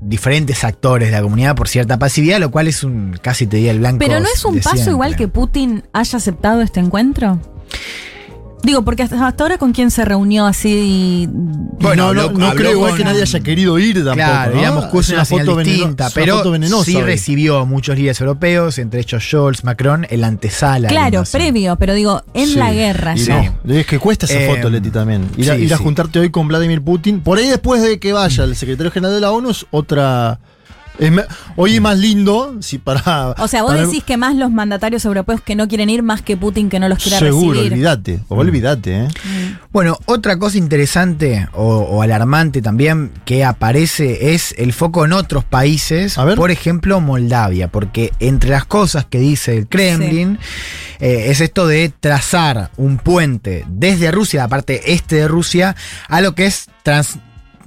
diferentes 0.00 0.62
actores 0.64 1.08
de 1.08 1.16
la 1.16 1.22
comunidad 1.22 1.54
por 1.56 1.68
cierta 1.68 1.98
pasividad, 1.98 2.38
lo 2.38 2.50
cual 2.50 2.68
es 2.68 2.84
un 2.84 3.16
casi 3.22 3.46
te 3.46 3.56
diría 3.56 3.70
el 3.72 3.78
blanco. 3.78 3.98
Pero 3.98 4.20
no 4.20 4.26
es 4.32 4.44
un 4.44 4.56
paso 4.58 4.70
siempre. 4.76 4.92
igual 4.92 5.16
que 5.16 5.28
Putin 5.28 5.84
haya 5.92 6.16
aceptado 6.18 6.60
este 6.60 6.80
encuentro. 6.80 7.40
Digo, 8.62 8.82
porque 8.82 9.02
hasta, 9.02 9.26
hasta 9.26 9.42
ahora 9.44 9.58
con 9.58 9.72
quién 9.72 9.90
se 9.90 10.04
reunió 10.04 10.46
así. 10.46 11.28
Bueno, 11.32 12.14
no, 12.14 12.30
no, 12.30 12.38
no 12.38 12.54
creo 12.54 12.78
con- 12.80 12.96
que 12.96 13.04
nadie 13.04 13.22
haya 13.22 13.40
querido 13.40 13.78
ir 13.78 13.96
tampoco. 13.96 14.14
Claro, 14.14 14.62
¿no? 14.62 14.74
Moscú 14.74 15.00
es 15.00 15.08
una, 15.10 15.24
foto 15.24 15.56
distinta, 15.58 16.04
una 16.06 16.14
pero 16.14 16.36
foto 16.38 16.50
venenosa 16.52 16.84
sí 16.84 17.00
recibió 17.02 17.58
a 17.58 17.64
muchos 17.64 17.96
líderes 17.96 18.20
europeos, 18.20 18.78
entre 18.78 19.00
ellos 19.00 19.22
Scholz, 19.22 19.64
Macron, 19.64 20.06
en 20.08 20.20
la 20.20 20.28
antesala. 20.28 20.88
claro, 20.88 21.24
previo, 21.30 21.76
pero 21.76 21.94
digo, 21.94 22.22
en 22.34 22.46
Sí. 22.48 22.54
la 22.56 22.72
guerra 22.72 23.14
ya. 23.16 23.52
no, 23.64 23.74
es 23.74 23.86
que 23.86 23.98
cuesta 23.98 24.26
esa 24.26 24.40
Eh, 24.40 24.54
foto, 24.54 24.70
Leti, 24.70 24.90
también. 24.90 25.28
Ir, 25.36 25.50
a, 25.50 25.56
sí, 25.56 25.62
ir 25.62 25.74
a 25.74 25.78
sí. 25.78 25.82
juntarte 25.82 26.18
hoy 26.20 26.30
con 26.30 26.46
Vladimir 26.48 26.82
Putin. 26.82 27.20
Por 27.20 27.38
ahí 27.38 27.48
después 27.48 27.82
de 27.82 27.98
que 27.98 28.12
vaya 28.12 28.44
el 28.44 28.54
secretario 28.54 28.92
general 28.92 29.14
de 29.14 29.20
la 29.20 29.32
ONU 29.32 29.50
es 29.50 29.66
otra... 29.72 30.38
es 30.98 31.10
me- 31.10 31.24
hoy 31.56 31.74
es 31.76 31.80
más 31.80 31.98
lindo, 31.98 32.56
si 32.60 32.78
para... 32.78 33.30
O 33.38 33.48
sea, 33.48 33.62
vos 33.62 33.72
para- 33.72 33.86
decís 33.86 34.04
que 34.04 34.16
más 34.16 34.34
los 34.36 34.50
mandatarios 34.50 35.04
europeos 35.04 35.40
que 35.40 35.54
no 35.56 35.66
quieren 35.68 35.90
ir 35.90 36.02
más 36.02 36.22
que 36.22 36.36
Putin 36.36 36.68
que 36.68 36.78
no 36.78 36.88
los 36.88 36.98
quiera 36.98 37.18
Seguro, 37.18 37.52
recibir. 37.54 37.72
olvídate. 37.72 38.20
Olvídate, 38.28 39.04
¿eh? 39.04 39.08
Bueno, 39.72 39.98
otra 40.06 40.38
cosa 40.38 40.58
interesante 40.58 41.48
o, 41.54 41.78
o 41.78 42.02
alarmante 42.02 42.60
también 42.62 43.10
que 43.24 43.44
aparece 43.44 44.34
es 44.34 44.54
el 44.58 44.72
foco 44.72 45.04
en 45.04 45.12
otros 45.12 45.44
países, 45.44 46.18
A 46.18 46.24
ver. 46.24 46.36
por 46.36 46.50
ejemplo 46.50 47.00
Moldavia, 47.00 47.68
porque 47.68 48.12
entre 48.20 48.50
las 48.50 48.64
cosas 48.66 49.04
que 49.06 49.18
dice 49.18 49.56
el 49.56 49.66
Kremlin 49.68 50.38
eh, 51.00 51.26
es 51.28 51.40
esto 51.40 51.66
de 51.66 51.92
trazar 52.00 52.70
un 52.76 52.98
puente 52.98 53.64
desde 53.68 54.10
Rusia, 54.10 54.42
la 54.42 54.48
parte 54.48 54.92
este 54.92 55.16
de 55.16 55.28
Rusia, 55.28 55.74
a 56.08 56.20
lo 56.20 56.34
que 56.34 56.46
es 56.46 56.66
trans... 56.82 57.18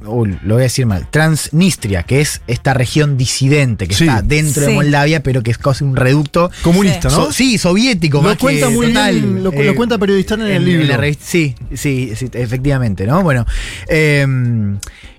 uy, 0.05 0.37
lo 0.43 0.55
voy 0.55 0.61
a 0.61 0.63
decir 0.63 0.85
mal, 0.85 1.07
Transnistria, 1.09 2.03
que 2.03 2.21
es 2.21 2.41
esta 2.47 2.73
región 2.73 3.17
disidente 3.17 3.87
que 3.87 3.95
Sí. 3.95 4.05
está 4.05 4.21
dentro 4.21 4.65
de. 4.65 4.73
Moldavia, 4.73 5.21
pero 5.23 5.43
que 5.43 5.51
es 5.51 5.57
casi 5.57 5.83
un 5.83 5.95
reducto 5.95 6.51
Comunista, 6.63 7.09
¿no? 7.09 7.15
So- 7.25 7.31
sí, 7.31 7.57
soviético. 7.57 8.17
Lo 8.17 8.23
más 8.23 8.37
cuenta 8.37 8.67
que 8.67 8.73
muy 8.73 8.87
total, 8.87 9.13
bien, 9.15 9.43
lo, 9.43 9.51
eh, 9.53 9.63
lo 9.65 9.75
cuenta 9.75 9.97
periodista 9.97 10.35
en, 10.35 10.41
el 10.41 10.65
libro. 10.65 10.85
la 10.85 10.97
revista- 10.97 11.25
sí, 11.25 11.55
sí, 11.73 12.11
sí, 12.15 12.29
efectivamente, 12.33 13.05
¿no? 13.07 13.21
Bueno, 13.23 13.45
eh, 13.87 14.25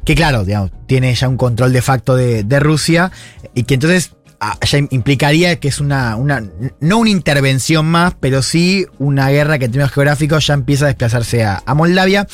que 0.05 0.15
claro, 0.15 0.45
digamos, 0.45 0.71
tiene 0.87 1.15
ya 1.15 1.29
un 1.29 1.37
control 1.37 1.73
de 1.73 1.83
facto 1.83 2.15
de, 2.17 2.45
de 2.45 2.61
Rusia 2.61 3.11
y 3.55 3.65
que 3.65 3.75
entonces 3.75 4.13
ya 4.61 4.79
implicaría 4.91 5.59
que 5.59 5.69
es 5.69 5.81
una, 5.81 6.17
una, 6.17 6.43
no 6.81 6.99
una 6.99 7.11
intervención 7.11 7.87
más, 7.87 8.15
pero 8.19 8.43
sí 8.43 8.87
una 8.99 9.31
guerra 9.31 9.59
que 9.59 9.67
en 9.67 9.73
términos 9.73 9.93
geográficos 9.93 10.47
ya 10.47 10.55
empieza 10.55 10.85
a 10.85 10.89
desplazarse 10.89 11.45
a, 11.45 11.63
a 11.65 11.75
Moldavia. 11.75 12.27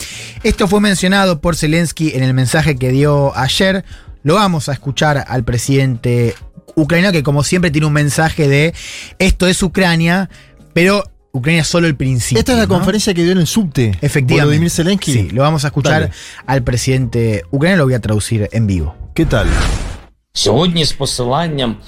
Esto 0.43 0.69
fue 0.69 0.81
mencionado 0.81 1.41
por 1.41 1.57
Zelensky 1.57 2.13
en 2.15 2.23
el 2.23 2.35
mensaje 2.35 2.77
que 2.77 2.91
dio 2.91 3.37
ayer. 3.37 3.85
Lo 4.23 4.35
vamos 4.35 4.69
a 4.69 4.73
escuchar 4.73 5.25
al 5.29 5.45
presidente 5.45 6.35
ucraniano 6.75 7.13
que 7.13 7.23
como 7.23 7.45
siempre 7.45 7.71
tiene 7.71 7.87
un 7.87 7.93
mensaje 7.93 8.49
de 8.49 8.75
esto 9.19 9.47
es 9.47 9.63
Ucrania, 9.63 10.31
pero 10.73 11.05
Ucrania 11.33 11.63
es 11.63 11.69
solo 11.69 11.87
el 11.87 11.97
principio. 11.97 12.39
Esta 12.39 12.53
es 12.53 12.59
la 12.59 12.67
¿no? 12.67 12.75
conferencia 12.75 13.15
que 13.15 13.23
dio 13.23 13.33
en 13.33 13.39
el 13.39 13.47
subte. 13.47 13.93
Efectivamente. 14.01 14.45
Volodymyr 14.45 14.71
Zelensky. 14.71 15.13
Sí, 15.13 15.31
lo 15.31 15.43
vamos 15.43 15.65
a 15.65 15.69
escuchar 15.69 16.03
Dale. 16.03 16.13
al 16.47 16.63
presidente 16.63 17.45
ucraniano, 17.51 17.83
lo 17.83 17.85
voy 17.87 17.95
a 17.95 18.01
traducir 18.01 18.49
en 18.53 18.67
vivo. 18.67 18.95
¿Qué 19.15 19.25
tal? 19.25 19.49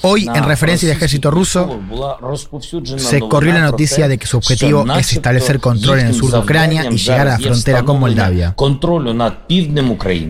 Hoy, 0.02 0.28
en 0.34 0.44
referencia 0.44 0.90
al 0.90 0.96
ejército 0.96 1.30
ruso, 1.30 1.80
se 2.98 3.20
corrió 3.20 3.54
la 3.54 3.62
noticia 3.62 4.06
de 4.06 4.18
que 4.18 4.26
su 4.26 4.36
objetivo 4.36 4.84
es 4.98 5.14
establecer 5.14 5.60
control 5.60 6.00
en 6.00 6.08
el 6.08 6.14
sur 6.14 6.30
de 6.30 6.38
Ucrania 6.40 6.84
y 6.90 6.98
llegar 6.98 7.26
a 7.26 7.30
la 7.32 7.38
frontera 7.38 7.82
con 7.82 7.98
Moldavia. 7.98 8.54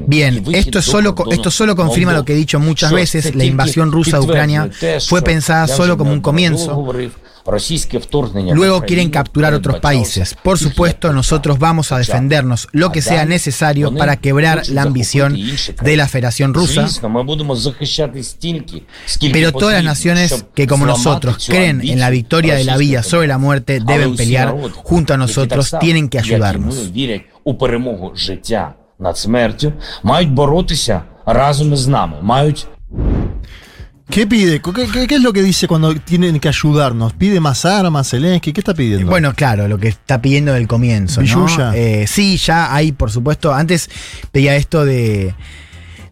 Bien, 0.06 0.44
esto 0.52 0.80
solo, 0.80 1.16
esto 1.32 1.50
solo 1.50 1.74
confirma 1.74 2.12
lo 2.12 2.24
que 2.24 2.34
he 2.34 2.36
dicho 2.36 2.60
muchas 2.60 2.92
veces, 2.92 3.34
la 3.34 3.44
invasión 3.44 3.90
rusa 3.90 4.20
de 4.20 4.24
Ucrania 4.24 4.70
fue 5.08 5.20
pensada 5.20 5.66
solo 5.66 5.98
como 5.98 6.12
un 6.12 6.20
comienzo 6.20 6.86
Luego 8.54 8.82
quieren 8.82 9.10
capturar 9.10 9.52
otros 9.54 9.78
países. 9.80 10.34
Por 10.42 10.58
supuesto, 10.58 11.12
nosotros 11.12 11.58
vamos 11.58 11.92
a 11.92 11.98
defendernos 11.98 12.68
lo 12.72 12.90
que 12.90 13.02
sea 13.02 13.24
necesario 13.26 13.94
para 13.94 14.16
quebrar 14.16 14.68
la 14.68 14.82
ambición 14.82 15.36
de 15.82 15.96
la 15.96 16.08
Federación 16.08 16.54
Rusa. 16.54 16.86
Pero 19.32 19.52
todas 19.52 19.74
las 19.74 19.84
naciones 19.84 20.44
que 20.54 20.66
como 20.66 20.86
nosotros 20.86 21.46
creen 21.46 21.80
en 21.82 22.00
la 22.00 22.10
victoria 22.10 22.54
de 22.54 22.64
la 22.64 22.76
vida 22.76 23.02
sobre 23.02 23.28
la 23.28 23.38
muerte 23.38 23.80
deben 23.80 24.16
pelear 24.16 24.54
junto 24.74 25.14
a 25.14 25.16
nosotros, 25.16 25.74
tienen 25.80 26.08
que 26.08 26.18
ayudarnos. 26.18 26.92
¿Qué 34.10 34.26
pide? 34.26 34.60
¿Qué, 34.60 35.14
es 35.14 35.22
lo 35.22 35.32
que 35.32 35.42
dice 35.42 35.66
cuando 35.66 35.94
tienen 35.94 36.38
que 36.38 36.48
ayudarnos? 36.48 37.14
¿Pide 37.14 37.40
más 37.40 37.64
armas, 37.64 38.10
Zelensky? 38.10 38.52
¿Qué 38.52 38.60
está 38.60 38.74
pidiendo? 38.74 39.10
Bueno, 39.10 39.34
claro, 39.34 39.66
lo 39.66 39.78
que 39.78 39.88
está 39.88 40.20
pidiendo 40.20 40.52
del 40.52 40.68
comienzo. 40.68 41.22
¿no? 41.22 41.72
Eh, 41.72 42.06
sí, 42.06 42.36
ya 42.36 42.74
hay, 42.74 42.92
por 42.92 43.10
supuesto. 43.10 43.54
Antes 43.54 43.90
pedía 44.30 44.56
esto 44.56 44.84
de, 44.84 45.34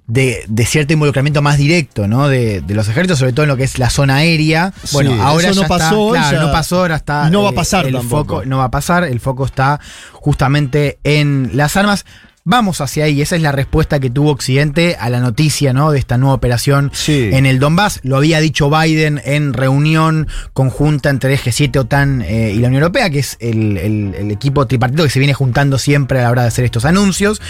de, 0.06 0.66
cierto 0.66 0.92
involucramiento 0.92 1.42
más 1.42 1.58
directo, 1.58 2.08
¿no? 2.08 2.28
De, 2.28 2.62
los 2.68 2.88
ejércitos, 2.88 3.18
sobre 3.18 3.32
todo 3.32 3.44
en 3.44 3.48
lo 3.48 3.56
que 3.56 3.64
es 3.64 3.78
la 3.78 3.90
zona 3.90 4.16
aérea. 4.16 4.72
Bueno, 4.92 5.22
ahora 5.22 5.52
no 5.52 5.62
pasó, 5.66 6.14
está, 6.14 6.30
claro, 6.30 6.46
no 6.46 6.52
pasó, 6.52 6.78
ahora 6.80 6.96
está. 6.96 7.30
no 7.30 7.42
va 7.42 7.50
a 7.50 7.52
pasar 7.52 7.86
el 7.86 8.00
foco, 8.00 8.44
no 8.44 8.58
va 8.58 8.64
a 8.64 8.70
pasar. 8.70 9.04
El 9.04 9.20
foco 9.20 9.44
está 9.44 9.80
justamente 10.12 10.98
en 11.04 11.50
las 11.54 11.76
armas. 11.76 12.04
Vamos 12.44 12.80
hacia 12.80 13.04
ahí, 13.04 13.22
esa 13.22 13.36
es 13.36 13.42
la 13.42 13.52
respuesta 13.52 14.00
que 14.00 14.10
tuvo 14.10 14.32
Occidente 14.32 14.96
a 14.98 15.08
la 15.10 15.20
noticia 15.20 15.72
¿no? 15.72 15.92
de 15.92 16.00
esta 16.00 16.18
nueva 16.18 16.34
operación 16.34 16.90
en 17.06 17.46
el 17.46 17.60
Donbass. 17.60 18.00
Lo 18.02 18.16
había 18.16 18.40
dicho 18.40 18.68
Biden 18.68 19.22
en 19.24 19.52
reunión 19.52 20.26
conjunta 20.52 21.08
entre 21.08 21.38
G7, 21.38 21.76
OTAN 21.78 22.20
eh, 22.22 22.52
y 22.52 22.58
la 22.58 22.66
Unión 22.66 22.82
Europea, 22.82 23.10
que 23.10 23.20
es 23.20 23.36
el, 23.38 24.12
equipo 24.32 24.66
tripartito 24.66 25.04
que 25.04 25.10
se 25.10 25.20
viene 25.20 25.34
juntando 25.34 25.78
siempre 25.78 26.18
a 26.18 26.22
la 26.22 26.30
hora 26.32 26.42
de 26.42 26.48
hacer 26.48 26.64
estos 26.64 26.84
anuncios. 26.84 27.40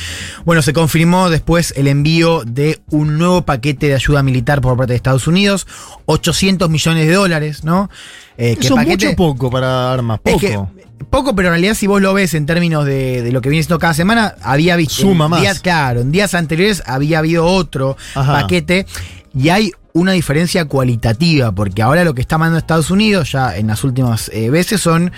Bueno, 0.45 0.61
se 0.61 0.75
confirmó 0.75 1.31
después 1.31 1.73
el 1.79 1.89
envío 1.89 2.43
de 2.45 2.83
un 2.91 3.17
nuevo 3.17 3.47
paquete 3.47 3.89
de 3.89 3.95
ayuda 3.95 4.23
militar 4.23 4.61
por 4.61 4.77
parte 4.77 4.93
de 4.93 4.97
Estados 4.99 5.27
Unidos, 5.27 5.67
800 6.05 6.69
millones 6.69 7.07
de 7.07 7.15
dólares, 7.15 7.65
¿no? 7.65 7.89
Eh, 8.37 8.59
Eso 8.61 8.79
es 8.79 8.87
mucho 8.87 9.17
poco 9.17 9.51
para 9.51 9.91
armas, 9.91 10.21
poco 10.21 10.71
poco, 11.05 11.35
pero 11.35 11.49
en 11.49 11.53
realidad 11.53 11.75
si 11.75 11.87
vos 11.87 12.01
lo 12.01 12.15
ves 12.15 12.35
en 12.35 12.47
términos 12.47 12.85
de, 12.85 13.29
lo 13.33 13.41
que 13.41 13.49
viene 13.49 13.63
siendo 13.63 13.79
cada 13.79 13.95
semana, 13.95 14.35
había 14.43 14.77
visto... 14.77 14.95
Suma 14.95 15.29
más. 15.29 15.41
Días, 15.41 15.61
claro, 15.61 16.01
en 16.01 16.13
días 16.13 16.35
anteriores 16.35 16.83
había 16.87 17.19
habido 17.19 17.47
otro 17.47 17.97
paquete 18.15 18.87
y 19.35 19.49
hay 19.49 19.73
una 19.93 20.13
diferencia 20.13 20.65
cualitativa, 20.65 21.53
porque 21.53 21.83
ahora 21.83 22.05
lo 22.05 22.15
que 22.15 22.23
está 22.23 22.39
mandando 22.39 22.59
Estados 22.59 22.91
Unidos 22.91 23.33
ya 23.33 23.57
en 23.57 23.67
las 23.67 23.85
últimas 23.85 24.31
eh, 24.33 24.51
veces 24.51 24.81
son 24.81 25.13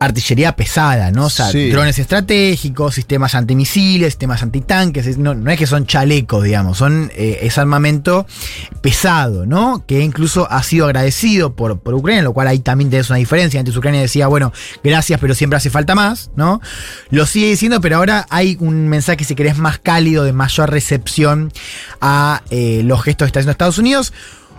artillería 0.00 0.56
pesada, 0.56 1.10
¿no? 1.10 1.26
O 1.26 1.30
sea, 1.30 1.50
drones 1.50 1.98
estratégicos, 1.98 2.94
sistemas 2.94 3.34
antimisiles, 3.34 4.14
sistemas 4.14 4.42
antitanques, 4.42 5.18
no, 5.18 5.34
no 5.34 5.50
es 5.50 5.58
que 5.58 5.66
son 5.66 5.86
chalecos, 5.86 6.44
digamos, 6.44 6.78
son 6.78 7.10
eh, 7.14 7.40
es 7.42 7.58
armamento 7.58 8.26
pesado, 8.80 9.46
¿no? 9.46 9.84
Que 9.86 10.00
incluso 10.00 10.50
ha 10.50 10.62
sido 10.62 10.86
agradecido 10.86 11.54
por, 11.54 11.80
por 11.80 11.94
Ucrania, 11.94 12.22
lo 12.22 12.32
cual 12.32 12.48
ahí 12.48 12.58
también 12.58 12.90
tenés 12.90 13.10
una 13.10 13.18
diferencia. 13.18 13.60
Antes 13.60 13.76
Ucrania 13.76 14.00
decía, 14.00 14.26
bueno, 14.26 14.52
gracias, 14.82 15.20
pero 15.20 15.34
siempre 15.34 15.56
hace 15.56 15.70
falta 15.70 15.94
más, 15.94 16.30
¿no? 16.36 16.60
Lo 17.10 17.26
sigue 17.26 17.48
diciendo, 17.48 17.80
pero 17.80 17.96
ahora 17.96 18.26
hay 18.30 18.56
un 18.60 18.88
mensaje, 18.88 19.24
si 19.24 19.34
querés, 19.34 19.58
más 19.58 19.78
cálido, 19.78 20.24
de 20.24 20.32
mayor 20.32 20.70
recepción 20.70 21.52
a 22.00 22.42
eh, 22.50 22.82
los 22.84 23.02
gestos 23.02 23.26
que 23.26 23.28
está 23.28 23.38
haciendo 23.40 23.52
Estados 23.52 23.78
Unidos 23.78 24.12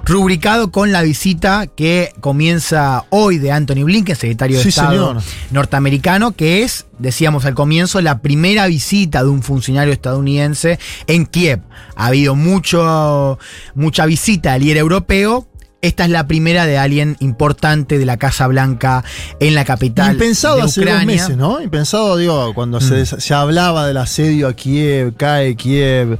rubricado 0.05 0.71
con 0.71 0.91
la 0.91 1.01
visita 1.01 1.67
que 1.67 2.13
comienza 2.21 3.05
hoy 3.09 3.39
de 3.39 3.51
Anthony 3.51 3.83
Blinken, 3.83 4.15
secretario 4.15 4.59
de 4.59 4.69
Estado 4.69 5.17
norteamericano, 5.51 6.31
que 6.31 6.61
es, 6.61 6.85
decíamos 6.99 7.45
al 7.45 7.55
comienzo, 7.55 7.99
la 8.01 8.19
primera 8.19 8.67
visita 8.67 9.23
de 9.23 9.29
un 9.29 9.41
funcionario 9.41 9.91
estadounidense 9.91 10.79
en 11.07 11.25
Kiev. 11.25 11.61
Ha 11.95 12.07
habido 12.07 12.35
mucho, 12.35 13.39
mucha 13.73 14.05
visita 14.05 14.53
al 14.53 14.61
líder 14.61 14.77
europeo, 14.77 15.47
esta 15.81 16.05
es 16.05 16.09
la 16.09 16.25
primera 16.25 16.65
de 16.65 16.79
alguien 16.79 17.15
importante 17.19 17.99
de 17.99 18.05
la 18.05 18.17
Casa 18.17 18.47
Blanca 18.47 19.03
en 19.39 19.53
la 19.53 19.65
capital. 19.65 20.13
Impensado 20.13 20.63
hace 20.63 20.83
dos 20.83 21.05
meses, 21.05 21.37
¿no? 21.37 21.61
Impensado, 21.61 22.17
digo, 22.17 22.53
cuando 22.55 22.81
se, 22.81 23.03
mm. 23.03 23.05
se, 23.19 23.33
hablaba 23.33 23.85
del 23.85 23.97
asedio 23.97 24.47
a 24.47 24.53
Kiev, 24.53 25.15
cae 25.15 25.55
Kiev 25.55 26.19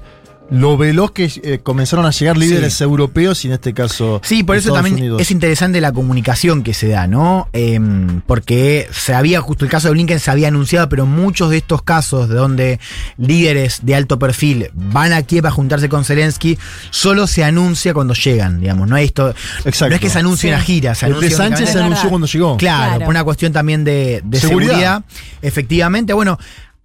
lo 0.50 0.78
veloz 0.78 1.12
que 1.12 1.32
eh, 1.44 1.60
comenzaron 1.62 2.06
a 2.06 2.12
llegar 2.12 2.38
líderes 2.38 2.80
europeos 2.82 3.44
y 3.46 3.48
en 3.48 3.54
este 3.54 3.74
caso. 3.74 4.22
Sí, 4.24 4.44
por 4.44 4.56
eso 4.56 4.74
también 4.74 5.16
es 5.20 5.32
interesante 5.32 5.82
la 5.82 5.92
comunicación 5.92 6.64
que 6.64 6.74
se 6.74 6.88
da, 6.88 7.08
¿no? 7.08 7.50
Em, 7.54 8.22
porque 8.22 8.88
se 8.92 9.14
había, 9.14 9.42
justo 9.42 9.66
el 9.66 9.72
caso 9.72 9.88
de 9.88 9.94
Blinken 9.94 10.20
se 10.20 10.32
había 10.32 10.50
anunciado, 10.50 10.88
pero 10.90 11.06
muchos 11.06 11.50
de 11.50 11.58
estos 11.58 11.82
casos 11.82 12.30
de 12.30 12.36
donde 12.36 12.80
líderes 13.18 13.80
de 13.84 13.96
alto 13.96 14.20
perfil 14.20 14.70
van 14.74 15.14
a 15.14 15.24
Kiev 15.24 15.48
a 15.48 15.52
juntarse 15.52 15.90
con 15.90 16.06
Zelensky, 16.06 16.58
solo 16.92 17.28
se 17.28 17.44
anuncia 17.44 17.94
cuando 17.94 18.14
llegan, 18.14 18.60
digamos. 18.60 18.88
No, 18.88 18.98
esto, 18.98 19.34
no 19.64 19.70
es 19.70 20.00
que 20.00 20.10
se 20.10 20.20
anuncie 20.20 20.50
una 20.50 20.62
gira. 20.62 20.96
Se 20.96 21.08
el 21.08 21.20
de 21.20 21.32
Sánchez 21.32 21.72
se 21.72 21.80
anunció 21.80 22.10
cuando 22.10 22.28
llegó. 22.28 22.58
Claro, 22.58 23.00
por 23.00 23.10
una 23.10 23.24
cuestión 23.24 23.52
también 23.52 23.84
de, 23.84 24.22
seguridad. 24.40 25.04
Efectivamente, 25.42 26.14
bueno. 26.14 26.38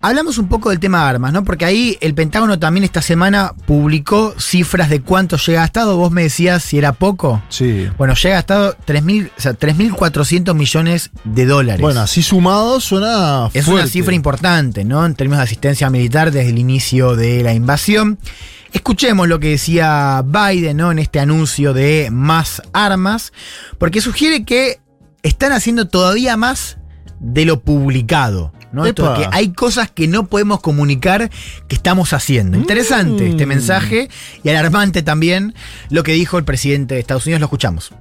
Hablamos 0.02 0.38
un 0.38 0.48
poco 0.48 0.70
del 0.70 0.80
tema 0.80 1.02
de 1.02 1.10
armas, 1.10 1.30
¿no? 1.30 1.44
Porque 1.44 1.66
ahí 1.66 1.98
el 2.00 2.14
Pentágono 2.14 2.58
también 2.58 2.84
esta 2.84 3.02
semana 3.02 3.52
publicó 3.66 4.34
cifras 4.40 4.88
de 4.88 5.02
cuánto 5.02 5.36
llega 5.36 5.60
a 5.60 5.66
Estado. 5.66 5.94
Vos 5.98 6.10
me 6.10 6.22
decías 6.22 6.62
si 6.64 6.78
era 6.78 6.94
poco. 6.94 7.42
Sí. 7.50 7.86
Bueno, 7.98 8.14
llega 8.14 8.36
a 8.36 8.38
Estado 8.38 8.74
3.400 8.86 10.48
o 10.48 10.54
millones 10.54 11.10
de 11.24 11.44
dólares. 11.44 11.82
Bueno, 11.82 12.00
así 12.00 12.22
sumado 12.22 12.80
suena 12.80 13.50
Es 13.52 13.68
una 13.68 13.86
cifra 13.86 14.14
importante, 14.14 14.86
¿no? 14.86 15.04
En 15.04 15.14
términos 15.14 15.40
de 15.40 15.44
asistencia 15.44 15.90
militar 15.90 16.32
desde 16.32 16.48
el 16.48 16.58
inicio 16.58 17.14
de 17.14 17.42
la 17.42 17.52
invasión. 17.52 18.18
Escuchemos 18.72 19.28
lo 19.28 19.38
que 19.38 19.50
decía 19.50 20.24
Biden, 20.24 20.78
¿no? 20.78 20.92
En 20.92 20.98
este 20.98 21.20
anuncio 21.20 21.74
de 21.74 22.08
más 22.10 22.62
armas, 22.72 23.34
porque 23.76 24.00
sugiere 24.00 24.46
que 24.46 24.80
están 25.22 25.52
haciendo 25.52 25.88
todavía 25.88 26.38
más 26.38 26.78
de 27.18 27.44
lo 27.44 27.60
publicado. 27.60 28.54
¿No? 28.72 28.84
que 28.84 29.26
hay 29.32 29.52
cosas 29.52 29.90
que 29.90 30.06
no 30.06 30.26
podemos 30.26 30.60
comunicar 30.60 31.30
que 31.68 31.74
estamos 31.74 32.12
haciendo. 32.12 32.56
Interesante 32.56 33.28
este 33.28 33.46
mm. 33.46 33.48
mensaje 33.48 34.08
y 34.42 34.48
alarmante 34.48 35.02
también 35.02 35.54
lo 35.90 36.02
que 36.02 36.12
dijo 36.12 36.38
el 36.38 36.44
presidente 36.44 36.94
de 36.94 37.00
Estados 37.00 37.26
Unidos. 37.26 37.40
Lo 37.40 37.46
escuchamos. 37.46 37.92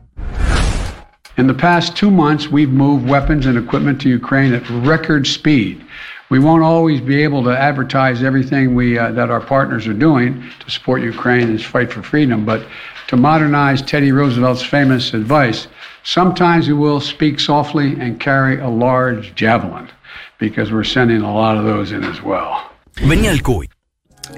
In 1.38 1.48
the 1.48 1.54
past 1.54 1.96
two 1.96 2.12
months, 2.12 2.52
we've 2.52 2.74
moved 2.74 3.10
weapons 3.10 3.46
and 3.46 3.58
equipment 3.58 4.02
to 4.02 4.10
Ukraine 4.10 4.54
at 4.54 4.70
record 4.86 5.26
speed. 5.26 5.82
We 6.30 6.38
won't 6.38 6.64
always 6.64 7.00
be 7.00 7.24
able 7.24 7.44
to 7.44 7.58
advertise 7.58 8.24
everything 8.24 8.76
we, 8.76 9.00
uh, 9.00 9.12
that 9.14 9.32
our 9.32 9.40
partners 9.40 9.88
are 9.88 9.98
doing 9.98 10.44
to 10.60 10.70
support 10.70 11.02
Ukraine 11.02 11.44
and 11.48 11.56
its 11.56 11.64
fight 11.64 11.92
for 11.92 12.04
freedom, 12.04 12.44
but 12.46 12.62
to 13.08 13.16
modernize 13.16 13.82
Teddy 13.82 14.12
Roosevelt's 14.12 14.62
famous 14.62 15.14
advice, 15.14 15.68
sometimes 16.04 16.68
we 16.68 16.74
will 16.74 17.00
speak 17.00 17.40
softly 17.40 18.00
and 18.00 18.20
carry 18.20 18.60
a 18.60 18.68
large 18.68 19.34
javelin. 19.34 19.90
Because 20.40 20.72
we're 20.72 20.88
sending 20.88 21.22
a 21.22 21.32
lot 21.32 21.58
of 21.58 21.66
those 21.66 21.94
in 21.94 22.04
as 22.04 22.22
well. 22.24 22.70
Venía 23.02 23.32
el 23.32 23.42
CUI. 23.42 23.70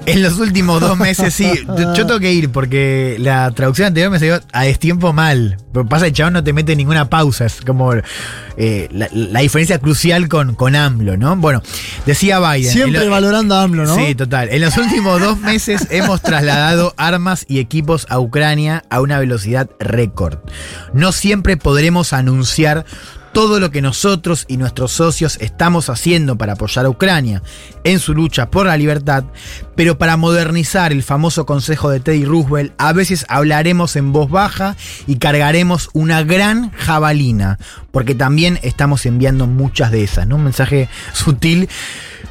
En 0.06 0.24
los 0.24 0.40
últimos 0.40 0.80
dos 0.82 0.98
meses, 0.98 1.34
sí. 1.34 1.52
Yo 1.96 2.06
tengo 2.06 2.20
que 2.20 2.32
ir 2.32 2.50
porque 2.50 3.18
la 3.20 3.52
traducción 3.52 3.88
anterior 3.88 4.10
me 4.12 4.20
salió 4.20 4.40
a 4.52 4.64
destiempo 4.64 5.14
mal. 5.14 5.58
Pero 5.74 5.86
pasa 5.86 6.08
el 6.08 6.14
chabón 6.14 6.34
no 6.34 6.44
te 6.44 6.54
mete 6.54 6.76
ninguna 6.76 7.10
pausa. 7.10 7.46
Es 7.46 7.62
como 7.62 7.94
eh, 8.58 8.90
la, 8.92 9.40
diferencia 9.42 9.80
crucial 9.80 10.28
con, 10.28 10.56
con 10.56 10.76
AMLO, 10.76 11.18
¿no? 11.18 11.36
Bueno, 11.36 11.62
decía 12.06 12.40
Biden. 12.40 12.72
Siempre 12.72 13.08
valorando 13.10 13.56
a 13.56 13.64
AMLO, 13.64 13.86
¿no? 13.86 13.96
Sí, 13.96 14.16
total. 14.16 14.50
En 14.50 14.62
los 14.62 14.78
últimos 14.78 15.20
dos 15.20 15.40
meses 15.40 15.88
hemos 15.92 16.22
trasladado 16.22 16.94
armas 16.98 17.46
y 17.48 17.60
equipos 17.60 18.08
a 18.10 18.20
Ucrania 18.20 18.84
a 18.90 19.02
una 19.02 19.20
velocidad 19.20 19.70
récord. 19.80 20.40
No 20.94 21.12
siempre 21.12 21.58
podremos 21.58 22.14
anunciar 22.14 22.86
todo 23.34 23.60
lo 23.60 23.72
que 23.72 23.82
nosotros 23.82 24.46
y 24.48 24.58
nuestros 24.58 24.92
socios 24.92 25.38
estamos 25.42 25.90
haciendo 25.90 26.38
para 26.38 26.54
apoyar 26.54 26.86
a 26.86 26.90
Ucrania 26.90 27.42
en 27.84 28.00
su 28.00 28.14
lucha 28.14 28.50
por 28.50 28.66
la 28.66 28.78
libertad, 28.78 29.24
pero 29.76 29.98
para 29.98 30.18
modernizar 30.18 30.92
el 30.92 31.04
famoso 31.04 31.46
consejo 31.46 31.90
de 31.90 32.00
Teddy 32.00 32.26
Roosevelt, 32.26 32.74
a 32.78 32.94
veces 32.94 33.26
hablaremos 33.30 33.96
en 33.96 34.12
voz 34.12 34.30
baja 34.30 34.76
y 35.08 35.18
cargaremos 35.18 35.90
una 35.94 36.24
gran 36.24 36.72
jabalina, 36.72 37.58
porque 37.92 38.16
también 38.16 38.60
estamos 38.64 39.06
enviando 39.06 39.48
muchas 39.48 39.92
de 39.92 40.04
esas, 40.04 40.28
¿no? 40.28 40.36
Un 40.36 40.46
mensaje 40.46 40.90
sutil 41.14 41.70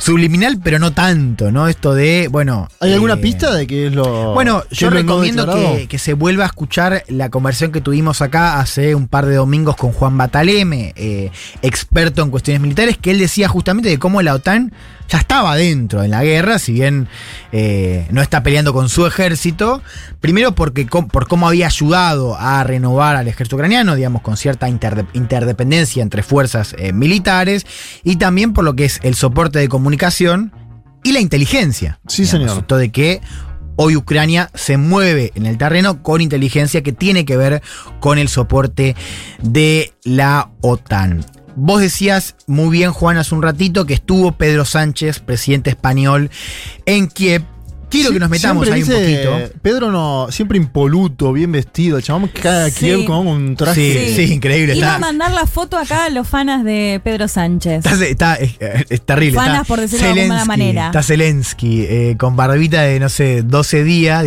subliminal, 0.01 0.59
pero 0.63 0.79
no 0.79 0.93
tanto, 0.93 1.53
¿no? 1.53 1.69
Esto 1.69 1.95
de, 1.95 2.29
bueno. 2.31 2.69
¿Hay 2.81 2.93
alguna 2.93 3.15
eh, 3.15 3.19
pista 3.19 3.55
de 3.55 3.67
qué 3.67 3.87
es 3.87 3.93
lo. 3.93 4.33
Bueno, 4.35 4.65
yo 4.71 4.91
recomiendo 4.91 5.47
que, 5.89 5.99
se 5.99 6.15
vuelva 6.15 6.45
a 6.45 6.47
escuchar 6.47 7.05
la 7.09 7.29
conversación 7.29 7.73
que 7.73 7.81
tuvimos 7.81 8.23
acá 8.23 8.59
hace 8.59 8.95
un 8.95 9.07
par 9.07 9.27
de 9.27 9.37
domingos 9.37 9.77
con 9.77 9.93
Juan 9.93 10.17
Bataleme, 10.17 10.93
eh, 10.97 11.31
experto 11.63 12.23
en 12.23 12.31
cuestiones 12.31 12.63
militares, 12.63 12.97
que 12.97 13.11
él 13.11 13.19
decía 13.19 13.49
justamente 13.49 13.91
de 13.91 13.99
cómo 13.99 14.23
la 14.23 14.35
OTAN 14.35 14.73
ya 15.11 15.19
estaba 15.19 15.57
dentro 15.57 16.05
en 16.05 16.13
la 16.13 16.23
guerra, 16.23 16.59
si 16.59 16.73
bien 16.73 17.09
eh, 17.51 18.07
no 18.11 18.23
está 18.23 18.43
peleando 18.43 18.73
con 18.73 18.89
su 18.89 19.07
ejército. 19.07 19.83
Primero 20.21 20.55
porque 20.55 20.87
por 20.87 21.27
cómo 21.27 21.49
había 21.49 21.67
ayudado 21.67 22.37
a 22.39 22.63
renovar 22.63 23.17
al 23.17 23.27
ejército 23.27 23.57
ucraniano, 23.57 23.97
digamos, 23.97 24.23
con 24.23 24.37
cierta 24.37 24.69
interdependencia 24.69 26.03
entre 26.03 26.23
fuerzas 26.23 26.75
eh, 26.79 26.93
militares, 26.93 27.67
y 28.05 28.17
también 28.17 28.53
por 28.53 28.65
lo 28.65 28.77
que 28.77 28.85
es 28.85 29.01
el 29.03 29.17
soporte 29.17 29.59
de 29.59 29.69
comunicación 29.69 30.53
y 31.03 31.13
la 31.13 31.21
inteligencia. 31.21 31.99
Sí, 32.07 32.25
señor. 32.25 32.59
Esto 32.59 32.77
de 32.77 32.93
que 32.93 33.21
hoy 33.77 33.97
Ucrania 33.97 34.51
se 34.55 34.77
mueve 34.77 35.33
en 35.35 35.47
el 35.47 35.59
terreno 35.59 36.03
con 36.03 36.21
inteligencia 36.21 36.83
que 36.83 36.93
tiene 36.93 37.25
que 37.25 37.37
ver 37.37 37.63
con 37.99 38.19
el 38.19 38.29
soporte 38.29 38.95
de 39.43 39.93
la 40.05 40.51
OTAN. 40.61 41.25
Vos 41.57 41.81
decías 41.81 42.37
muy 42.47 42.71
bien, 42.71 42.93
Juan, 42.93 43.17
hace 43.17 43.35
un 43.35 43.43
ratito 43.43 43.87
que 43.87 43.95
estuvo 43.95 44.33
Pedro 44.33 44.65
Sánchez, 44.65 45.21
presidente 45.21 45.71
español, 45.71 46.31
en 46.87 47.09
Kiev. 47.09 47.45
Quiero 47.91 48.13
que 48.13 48.21
nos 48.21 48.31
metamos 48.31 48.71
ahí 48.71 48.85
un 48.85 48.89
poquito. 48.89 49.59
Pedro 49.63 49.91
no, 49.91 50.29
siempre 50.31 50.57
impoluto, 50.57 51.33
bien 51.33 51.51
vestido. 51.51 51.97
El 51.97 52.05
chabón 52.05 52.29
que 52.29 52.41
cae 52.41 52.69
a 52.69 52.71
Kiev 52.71 53.05
con 53.05 53.27
un 53.27 53.57
traje. 53.57 54.15
Sí, 54.15 54.27
sí, 54.27 54.33
increíble. 54.33 54.77
Iba 54.77 54.95
a 54.95 54.99
mandar 55.01 55.33
la 55.33 55.45
foto 55.47 55.77
acá 55.77 56.05
a 56.05 56.11
los 56.11 56.29
fanas 56.29 56.63
de 56.63 57.01
Pedro 57.03 57.27
Sánchez. 57.27 57.85
Está, 57.85 58.37
es, 58.37 59.05
terrible. 59.05 59.41
Fanas, 59.41 59.67
por 59.67 59.81
decirlo 59.81 60.15
de 60.15 60.23
alguna 60.23 60.45
manera. 60.45 60.87
Está 60.87 61.03
Zelensky 61.03 61.83
eh, 61.83 62.17
con 62.17 62.37
barbita 62.37 62.83
de, 62.83 63.01
no 63.01 63.09
sé, 63.09 63.43
12 63.43 63.83
días. 63.83 64.25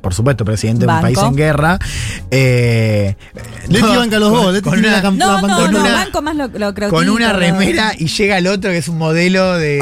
Por 0.00 0.12
supuesto, 0.12 0.44
presidente 0.44 0.86
de 0.86 0.92
un 0.92 1.00
país 1.00 1.18
en 1.18 1.36
guerra. 1.36 1.78
Eh, 2.30 3.16
Leti 3.68 3.96
banca 3.96 4.18
los 4.18 4.30
dos, 4.30 4.60
con 4.62 4.78
una, 4.78 5.00
no, 5.02 5.12
no, 5.12 5.40
con 5.40 5.72
no, 5.72 5.80
una, 5.80 5.92
banco 5.92 6.22
más 6.22 6.36
lo, 6.36 6.48
lo 6.48 6.74
Con 6.90 7.08
una 7.08 7.32
remera 7.32 7.92
y 7.96 8.06
llega 8.06 8.38
el 8.38 8.46
otro 8.46 8.70
que 8.70 8.78
es 8.78 8.88
un 8.88 8.98
modelo 8.98 9.54
de, 9.54 9.78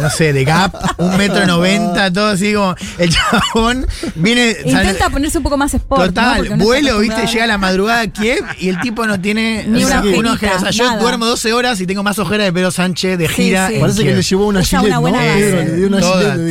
no 0.00 0.10
sé, 0.10 0.32
de 0.32 0.44
Gap, 0.44 0.74
un 0.98 1.16
metro 1.16 1.46
noventa, 1.46 2.12
todo 2.12 2.28
así 2.28 2.52
como 2.54 2.74
el 2.98 3.10
chabón 3.10 3.86
viene... 4.16 4.56
Intenta 4.64 5.10
ponerse 5.10 5.38
un 5.38 5.44
poco 5.44 5.56
más 5.56 5.72
sport. 5.74 6.06
Total, 6.06 6.56
vuelo, 6.56 6.98
viste, 6.98 7.26
llega 7.26 7.44
a 7.44 7.48
la 7.48 7.58
madrugada 7.58 8.00
a 8.00 8.06
Kiev 8.08 8.44
y 8.58 8.68
el 8.68 8.80
tipo 8.80 9.06
no 9.06 9.20
tiene 9.20 9.64
ni 9.66 9.84
una, 9.84 10.00
O 10.00 10.36
sea, 10.38 10.70
yo 10.70 10.98
duermo 10.98 11.26
12 11.26 11.52
horas 11.52 11.80
y 11.80 11.86
tengo 11.86 12.02
más 12.02 12.18
ojeras 12.18 12.46
de 12.46 12.52
Pedro 12.52 12.70
Sánchez 12.70 13.18
de 13.18 13.28
gira. 13.28 13.70
Parece 13.80 14.04
que 14.04 14.14
le 14.14 14.22
llevó 14.22 14.46
una 14.48 14.62
gilet, 14.62 14.86
una 14.86 14.98
buena 14.98 15.22
Le 15.22 15.76
dio 15.76 15.86
una 15.86 16.00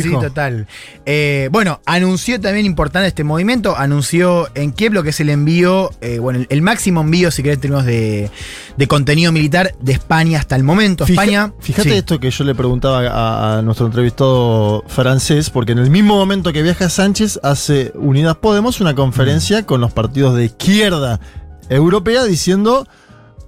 sí, 0.02 0.12
total. 0.12 0.68
Eh, 1.06 1.50
bueno, 1.52 1.82
anunció 1.86 2.40
también 2.46 2.66
importante 2.66 3.08
este 3.08 3.24
movimiento. 3.24 3.75
Anunció 3.75 4.48
en 4.56 4.72
Kiev 4.72 4.94
lo 4.94 5.04
que 5.04 5.10
es 5.10 5.20
el 5.20 5.30
envío, 5.30 5.92
eh, 6.02 6.20
bueno, 6.20 6.46
el, 6.48 6.62
máximo 6.62 7.02
envío, 7.02 7.32
si 7.32 7.42
querés, 7.42 7.58
en 7.58 7.62
términos 7.62 7.86
de, 7.86 8.30
contenido 8.88 9.32
militar 9.32 9.74
de 9.82 9.94
España 9.94 10.40
hasta 10.40 10.56
el 10.56 10.64
momento. 10.64 11.06
España. 11.06 11.54
Fíjate 11.60 11.98
esto 11.98 12.20
que 12.20 12.30
yo 12.30 12.44
le 12.44 12.54
preguntaba 12.54 13.58
a, 13.58 13.62
nuestro 13.64 13.88
entrevistado 13.88 14.84
francés, 14.88 15.50
porque 15.50 15.72
en 15.72 15.80
el 15.80 15.90
mismo 15.90 16.16
momento 16.16 16.54
que 16.54 16.62
viaja 16.62 16.90
Sánchez, 16.90 17.40
hace 17.44 17.92
Unidas 17.96 18.36
Podemos 18.36 18.80
una 18.80 18.94
conferencia 18.94 19.62
mm. 19.62 19.66
con 19.66 19.82
los 19.82 19.92
partidos 19.92 20.36
de 20.36 20.46
izquierda 20.46 21.20
europea 21.70 22.24
diciendo 22.25 22.88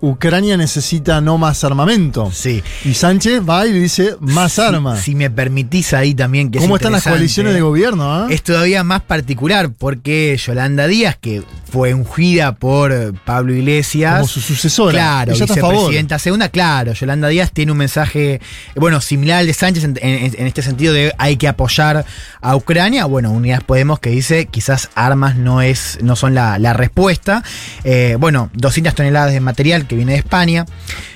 Ucrania 0.01 0.58
necesita 0.58 1.22
no 1.22 1.38
más 1.38 1.63
armamento. 1.63 2.32
Sí. 2.34 2.63
Y 2.86 2.94
Sánchez 2.94 3.42
va 3.48 3.66
y 3.66 3.74
le 3.74 3.80
dice 3.80 4.16
más 4.20 4.60
armas. 4.60 5.01
Si 5.01 5.16
me 5.16 5.30
permitís 5.30 5.94
ahí 5.94 6.13
también 6.13 6.51
que 6.51 6.60
¿Cómo 6.60 6.75
están 6.75 6.92
las 6.92 7.04
coaliciones 7.04 7.54
de 7.54 7.62
gobierno? 7.62 8.13
Ah? 8.13 8.27
Es 8.30 8.44
todavía 8.44 8.84
más 8.84 9.01
particular 9.01 9.72
porque 9.77 10.38
Yolanda 10.44 10.88
Díaz, 10.88 11.18
que 11.20 11.44
fue 11.69 11.93
ungida 11.93 12.55
por 12.55 13.13
Pablo 13.25 13.53
Iglesias. 13.53 14.15
Como 14.15 14.27
su 14.27 14.41
sucesora. 14.41 14.91
Claro, 14.91 15.33
vicepresidenta 15.33 16.19
segunda, 16.19 16.50
claro. 16.50 16.93
Yolanda 16.93 17.27
Díaz 17.27 17.51
tiene 17.51 17.71
un 17.71 17.77
mensaje, 17.77 18.39
bueno, 18.75 19.01
similar 19.01 19.39
al 19.39 19.47
de 19.47 19.53
Sánchez 19.53 19.83
en, 19.83 20.47
este 20.47 20.62
sentido 20.62 20.93
de 20.93 21.13
hay 21.17 21.38
que 21.38 21.47
apoyar 21.47 22.05
a 22.41 22.55
Ucrania. 22.55 23.05
Bueno, 23.05 23.31
Unidas 23.31 23.63
Podemos 23.63 24.00
que 24.00 24.09
dice 24.09 24.45
quizás 24.45 24.89
armas 24.95 25.36
no, 25.36 25.62
es, 25.62 26.00
no 26.01 26.15
son 26.15 26.33
la, 26.33 26.74
respuesta. 26.74 27.43
Eh, 27.83 28.15
bueno, 28.19 28.50
200 28.53 28.93
toneladas 28.93 29.33
de 29.33 29.39
material 29.39 29.88
que 29.88 29.95
viene 29.95 30.13
de 30.13 30.19
España, 30.19 30.65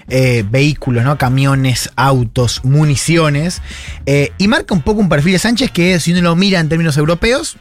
eh, 0.10 0.44
vehículos, 0.50 1.04
¿no? 1.04 1.18
camiones, 1.18 1.90
autos, 1.96 2.64
municiones, 2.64 3.62
eh, 4.06 4.32
y 4.38 4.48
marca 4.48 4.74
un 4.74 4.82
poco 4.82 5.00
un 5.00 5.10
perfil 5.10 5.34
de 5.34 5.40
Sánchez 5.40 5.72
que 5.72 6.00
si 6.00 6.12
uno 6.12 6.22
lo 6.22 6.36
mira 6.36 6.60
en 6.60 6.70
términos 6.70 6.98
europeos, 6.98 7.58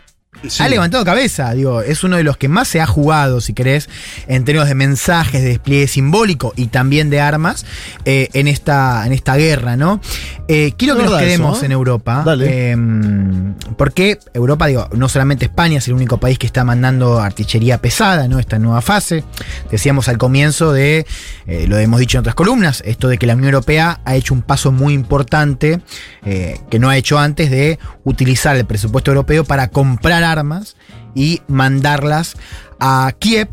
ha 0.58 0.68
levantado 0.68 1.04
cabeza, 1.04 1.52
digo, 1.52 1.82
es 1.82 2.04
uno 2.04 2.16
de 2.16 2.22
los 2.22 2.36
que 2.36 2.48
más 2.48 2.68
se 2.68 2.80
ha 2.80 2.86
jugado, 2.86 3.40
si 3.40 3.52
querés, 3.52 3.88
en 4.26 4.44
términos 4.44 4.68
de 4.68 4.74
mensajes, 4.74 5.42
de 5.42 5.48
despliegue 5.48 5.86
simbólico 5.86 6.52
y 6.56 6.66
también 6.68 7.10
de 7.10 7.20
armas 7.20 7.66
eh, 8.04 8.28
en, 8.32 8.48
esta, 8.48 9.06
en 9.06 9.12
esta 9.12 9.36
guerra, 9.36 9.76
¿no? 9.76 10.00
Eh, 10.48 10.72
quiero 10.76 10.96
que 10.96 11.02
nos 11.02 11.18
quedemos 11.18 11.62
en 11.62 11.72
Europa. 11.72 12.24
Em, 12.40 13.54
porque 13.76 14.18
Europa, 14.34 14.66
digo, 14.66 14.88
no 14.94 15.08
solamente 15.08 15.44
España 15.44 15.78
es 15.78 15.88
el 15.88 15.94
único 15.94 16.18
país 16.18 16.38
que 16.38 16.46
está 16.46 16.64
mandando 16.64 17.20
artillería 17.20 17.78
pesada, 17.78 18.26
¿no? 18.28 18.38
Esta 18.38 18.58
nueva 18.58 18.80
fase. 18.80 19.24
Decíamos 19.70 20.08
al 20.08 20.18
comienzo 20.18 20.72
de, 20.72 21.06
eh, 21.46 21.66
lo 21.68 21.78
hemos 21.78 22.00
dicho 22.00 22.18
en 22.18 22.20
otras 22.20 22.34
columnas, 22.34 22.82
esto 22.86 23.08
de 23.08 23.18
que 23.18 23.26
la 23.26 23.34
Unión 23.34 23.48
Europea 23.54 24.00
ha 24.04 24.16
hecho 24.16 24.34
un 24.34 24.42
paso 24.42 24.72
muy 24.72 24.94
importante 24.94 25.80
que 26.22 26.78
no 26.78 26.90
ha 26.90 26.96
hecho 26.96 27.18
antes 27.18 27.50
de 27.50 27.78
utilizar 28.04 28.54
el 28.54 28.66
presupuesto 28.66 29.10
europeo 29.10 29.44
para 29.44 29.68
comprar 29.68 30.22
armas 30.30 30.76
y 31.14 31.42
mandarlas 31.48 32.36
a 32.78 33.12
Kiev. 33.18 33.48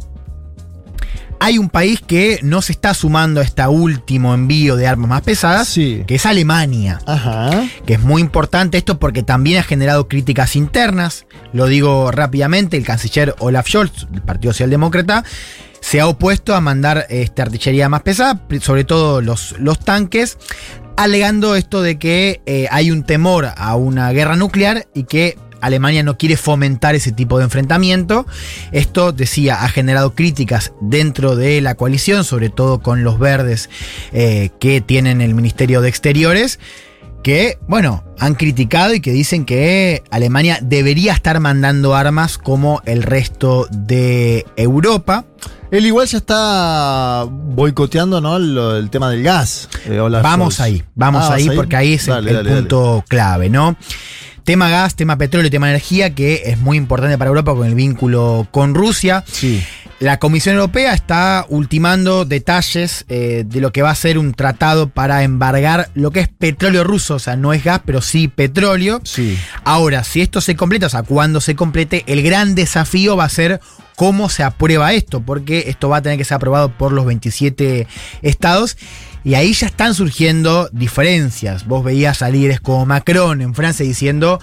Hay 1.39 1.59
un 1.59 1.69
país 1.69 2.01
que 2.05 2.39
no 2.41 2.63
se 2.63 2.71
está 2.71 2.95
sumando 2.95 3.41
a 3.41 3.43
este 3.43 3.65
último 3.67 4.33
envío 4.33 4.75
de 4.75 4.87
armas 4.87 5.09
más 5.09 5.21
pesadas, 5.21 5.71
que 5.75 6.05
es 6.07 6.25
Alemania. 6.25 6.99
Que 7.85 7.93
es 7.93 8.01
muy 8.01 8.21
importante 8.21 8.79
esto 8.79 8.97
porque 8.97 9.21
también 9.21 9.59
ha 9.59 9.63
generado 9.63 10.07
críticas 10.07 10.55
internas. 10.55 11.27
Lo 11.53 11.67
digo 11.67 12.11
rápidamente, 12.11 12.75
el 12.75 12.85
canciller 12.85 13.35
Olaf 13.37 13.67
Scholz, 13.67 14.07
del 14.09 14.23
Partido 14.23 14.51
Socialdemócrata, 14.53 15.23
se 15.79 16.01
ha 16.01 16.07
opuesto 16.07 16.55
a 16.55 16.61
mandar 16.61 17.05
esta 17.09 17.43
artillería 17.43 17.87
más 17.87 18.01
pesada, 18.01 18.41
sobre 18.61 18.83
todo 18.83 19.21
los, 19.21 19.55
los 19.59 19.79
tanques, 19.79 20.37
alegando 20.97 21.55
esto 21.55 21.81
de 21.81 21.99
que 21.99 22.41
eh, 22.45 22.67
hay 22.71 22.91
un 22.91 23.03
temor 23.03 23.49
a 23.55 23.75
una 23.75 24.11
guerra 24.11 24.35
nuclear 24.35 24.87
y 24.93 25.03
que 25.03 25.37
Alemania 25.61 26.03
no 26.03 26.17
quiere 26.17 26.37
fomentar 26.37 26.95
ese 26.95 27.11
tipo 27.11 27.37
de 27.37 27.45
enfrentamiento. 27.45 28.25
Esto, 28.71 29.11
decía, 29.11 29.63
ha 29.63 29.69
generado 29.69 30.15
críticas 30.15 30.73
dentro 30.81 31.35
de 31.35 31.61
la 31.61 31.75
coalición, 31.75 32.23
sobre 32.23 32.49
todo 32.49 32.79
con 32.79 33.03
los 33.03 33.19
verdes 33.19 33.69
eh, 34.11 34.49
que 34.59 34.81
tienen 34.81 35.21
el 35.21 35.33
Ministerio 35.33 35.81
de 35.81 35.89
Exteriores 35.89 36.59
que, 37.23 37.57
bueno, 37.67 38.05
han 38.19 38.35
criticado 38.35 38.93
y 38.93 39.01
que 39.01 39.11
dicen 39.11 39.43
que 39.43 40.01
Alemania 40.11 40.59
debería 40.61 41.11
estar 41.11 41.39
mandando 41.41 41.93
armas 41.93 42.37
como 42.37 42.81
el 42.85 43.03
resto 43.03 43.67
de 43.69 44.45
Europa. 44.55 45.25
Él 45.69 45.85
igual 45.85 46.07
ya 46.07 46.19
está 46.19 47.25
boicoteando 47.29 48.21
¿no? 48.21 48.37
el, 48.37 48.89
tema 48.89 49.09
del 49.09 49.23
gas. 49.23 49.67
Eh, 49.87 49.99
vamos 49.99 50.61
ahí, 50.61 50.83
vamos 50.95 51.25
ah, 51.25 51.33
ahí, 51.33 51.49
porque 51.49 51.75
ahí 51.75 51.93
es 51.93 52.07
el, 52.07 52.47
punto 52.47 53.03
clave, 53.09 53.49
¿no? 53.49 53.75
Tema 54.47 54.69
gas, 54.69 54.95
tema 54.95 55.17
petróleo, 55.17 55.51
tema 55.51 55.69
energía, 55.69 56.15
que 56.15 56.43
es 56.45 56.57
muy 56.57 56.77
importante 56.77 57.17
para 57.17 57.27
Europa 57.27 57.53
con 57.53 57.67
el 57.67 57.75
vínculo 57.75 58.47
con 58.49 58.75
Rusia. 58.75 59.25
Sí. 59.29 59.61
La 59.99 60.19
Comisión 60.19 60.55
Europea 60.55 60.93
está 60.93 61.45
ultimando 61.49 62.23
detalles 62.23 63.03
eh, 63.09 63.43
de 63.45 63.59
lo 63.59 63.73
que 63.73 63.81
va 63.81 63.89
a 63.89 63.95
ser 63.95 64.17
un 64.17 64.33
tratado 64.33 64.87
para 64.87 65.23
embargar 65.23 65.89
lo 65.95 66.11
que 66.11 66.21
es 66.21 66.29
petróleo 66.29 66.85
ruso, 66.85 67.15
o 67.15 67.19
sea, 67.19 67.35
no 67.35 67.51
es 67.51 67.65
gas, 67.65 67.81
pero 67.83 68.01
sí 68.01 68.29
petróleo. 68.29 69.01
Sí. 69.03 69.37
Ahora, 69.65 70.05
si 70.05 70.21
esto 70.21 70.39
se 70.39 70.55
completa, 70.55 70.85
o 70.85 70.89
sea, 70.89 71.03
cuando 71.03 71.41
se 71.41 71.57
complete, 71.57 72.05
el 72.07 72.23
gran 72.23 72.55
desafío 72.55 73.17
va 73.17 73.25
a 73.25 73.29
ser 73.29 73.59
cómo 73.97 74.29
se 74.29 74.43
aprueba 74.43 74.93
esto, 74.93 75.19
porque 75.19 75.65
esto 75.67 75.89
va 75.89 75.97
a 75.97 76.01
tener 76.01 76.17
que 76.17 76.23
ser 76.23 76.35
aprobado 76.35 76.69
por 76.69 76.93
los 76.93 77.05
27 77.05 77.85
estados. 78.21 78.77
Y 79.23 79.35
ahí 79.35 79.53
ya 79.53 79.67
están 79.67 79.93
surgiendo 79.93 80.69
diferencias. 80.71 81.65
Vos 81.65 81.83
veías 81.83 82.21
a 82.21 82.29
líderes 82.29 82.59
como 82.59 82.85
Macron 82.85 83.41
en 83.41 83.53
Francia 83.53 83.85
diciendo 83.85 84.39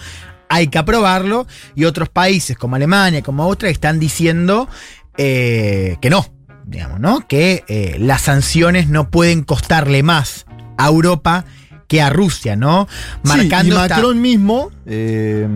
hay 0.48 0.68
que 0.68 0.78
aprobarlo 0.78 1.46
y 1.74 1.84
otros 1.84 2.08
países 2.08 2.56
como 2.56 2.76
Alemania, 2.76 3.22
como 3.22 3.42
Austria, 3.42 3.70
están 3.70 3.98
diciendo 3.98 4.68
eh, 5.16 5.96
que 6.00 6.10
no, 6.10 6.26
digamos, 6.66 7.00
¿no? 7.00 7.26
Que 7.26 7.64
eh, 7.68 7.96
las 7.98 8.22
sanciones 8.22 8.88
no 8.88 9.10
pueden 9.10 9.42
costarle 9.42 10.02
más 10.02 10.46
a 10.76 10.88
Europa 10.88 11.44
que 11.88 12.02
a 12.02 12.10
Rusia, 12.10 12.56
¿no? 12.56 12.88
Marcando. 13.22 13.76
Sí, 13.76 13.80
y 13.84 13.88
Macron 13.88 14.20
mismo. 14.20 14.70
Eh, 14.86 15.48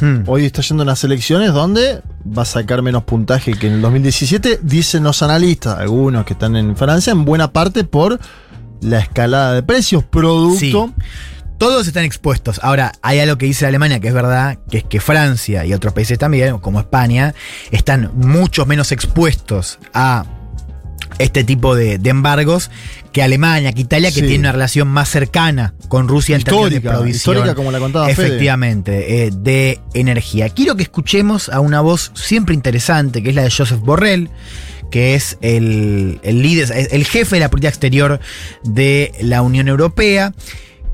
hmm. 0.00 0.22
Hoy 0.26 0.44
está 0.44 0.62
yendo 0.62 0.82
unas 0.82 1.02
elecciones 1.04 1.52
donde 1.52 2.02
va 2.26 2.42
a 2.42 2.46
sacar 2.46 2.82
menos 2.82 3.04
puntaje 3.04 3.54
que 3.54 3.66
en 3.66 3.74
el 3.74 3.82
2017, 3.82 4.60
dicen 4.62 5.04
los 5.04 5.22
analistas, 5.22 5.78
algunos 5.78 6.24
que 6.24 6.32
están 6.32 6.56
en 6.56 6.76
Francia, 6.76 7.12
en 7.12 7.24
buena 7.24 7.52
parte 7.52 7.84
por 7.84 8.18
la 8.80 8.98
escalada 8.98 9.54
de 9.54 9.62
precios, 9.62 10.04
producto 10.04 10.92
todos 11.58 11.86
están 11.86 12.04
expuestos. 12.04 12.60
Ahora, 12.62 12.92
hay 13.02 13.20
algo 13.20 13.38
que 13.38 13.46
dice 13.46 13.66
Alemania 13.66 14.00
que 14.00 14.08
es 14.08 14.14
verdad, 14.14 14.58
que 14.70 14.78
es 14.78 14.84
que 14.84 15.00
Francia 15.00 15.64
y 15.64 15.72
otros 15.72 15.94
países 15.94 16.18
también, 16.18 16.58
como 16.58 16.80
España, 16.80 17.34
están 17.70 18.10
mucho 18.14 18.66
menos 18.66 18.92
expuestos 18.92 19.78
a 19.94 20.24
este 21.18 21.44
tipo 21.44 21.74
de, 21.74 22.00
embargos 22.04 22.70
que 23.12 23.22
Alemania, 23.22 23.72
que 23.72 23.82
Italia, 23.82 24.10
que 24.10 24.20
tiene 24.20 24.40
una 24.40 24.52
relación 24.52 24.88
más 24.88 25.08
cercana 25.08 25.74
con 25.88 26.08
Rusia 26.08 26.36
histórica, 26.36 26.76
en 26.76 26.82
términos 26.82 27.16
Histórica, 27.16 27.54
como 27.54 27.72
la 27.72 27.78
contaba 27.78 28.10
Efectivamente, 28.10 29.26
eh, 29.26 29.30
de 29.32 29.80
energía. 29.94 30.48
Quiero 30.50 30.76
que 30.76 30.82
escuchemos 30.82 31.48
a 31.48 31.60
una 31.60 31.80
voz 31.80 32.12
siempre 32.14 32.54
interesante, 32.54 33.22
que 33.22 33.30
es 33.30 33.34
la 33.34 33.42
de 33.42 33.50
Joseph 33.50 33.80
Borrell, 33.80 34.30
que 34.90 35.14
es 35.14 35.38
el, 35.40 36.20
el 36.22 36.42
líder, 36.42 36.88
el 36.90 37.04
jefe 37.04 37.36
de 37.36 37.40
la 37.40 37.50
política 37.50 37.70
exterior 37.70 38.20
de 38.62 39.12
la 39.20 39.42
Unión 39.42 39.68
Europea 39.68 40.32